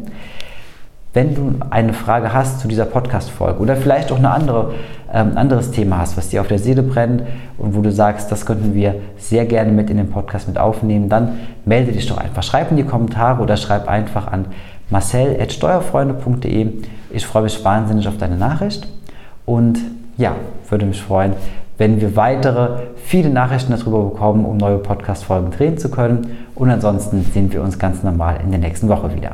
Wenn 1.13 1.35
du 1.35 1.53
eine 1.69 1.93
Frage 1.93 2.33
hast 2.33 2.61
zu 2.61 2.69
dieser 2.69 2.87
Podcast-Folge 2.87 3.61
oder 3.61 3.77
vielleicht 3.77 4.11
auch 4.11 4.19
ein 4.19 4.25
andere, 4.25 4.73
ähm, 5.13 5.37
anderes 5.37 5.71
Thema 5.71 5.99
hast, 5.99 6.17
was 6.17 6.31
dir 6.31 6.41
auf 6.41 6.49
der 6.49 6.59
Seele 6.59 6.83
brennt 6.83 7.23
und 7.59 7.77
wo 7.77 7.83
du 7.83 7.93
sagst, 7.93 8.33
das 8.33 8.47
könnten 8.47 8.75
wir 8.75 8.97
sehr 9.19 9.45
gerne 9.45 9.73
mit 9.73 9.91
in 9.91 9.97
den 9.97 10.11
Podcast 10.11 10.49
mit 10.49 10.59
aufnehmen, 10.59 11.09
dann 11.09 11.41
melde 11.65 11.93
dich 11.93 12.07
doch 12.07 12.19
einfach. 12.19 12.43
Schreib 12.43 12.71
in 12.71 12.77
die 12.77 12.85
Kommentare 12.85 13.43
oder 13.43 13.57
schreib 13.57 13.89
einfach 13.89 14.27
an 14.27 14.47
marcel.steuerfreunde.de. 14.91 16.69
Ich 17.11 17.27
freue 17.27 17.43
mich 17.43 17.65
wahnsinnig 17.65 18.09
auf 18.09 18.17
deine 18.17 18.37
Nachricht 18.37 18.89
und 19.45 19.79
ja, 20.17 20.35
würde 20.69 20.87
mich 20.87 21.03
freuen, 21.03 21.35
wenn 21.79 22.01
wir 22.01 22.17
weitere 22.17 22.83
viele 22.97 23.31
Nachrichten 23.31 23.75
darüber 23.77 24.05
bekommen, 24.05 24.45
um 24.45 24.57
neue 24.57 24.79
Podcast-Folgen 24.79 25.51
drehen 25.51 25.79
zu 25.79 25.91
können. 25.91 26.37
Und 26.55 26.71
ansonsten 26.71 27.25
sehen 27.25 27.53
wir 27.53 27.63
uns 27.63 27.79
ganz 27.79 28.03
normal 28.03 28.39
in 28.45 28.51
der 28.51 28.61
nächsten 28.61 28.89
Woche 28.89 29.15
wieder. 29.15 29.33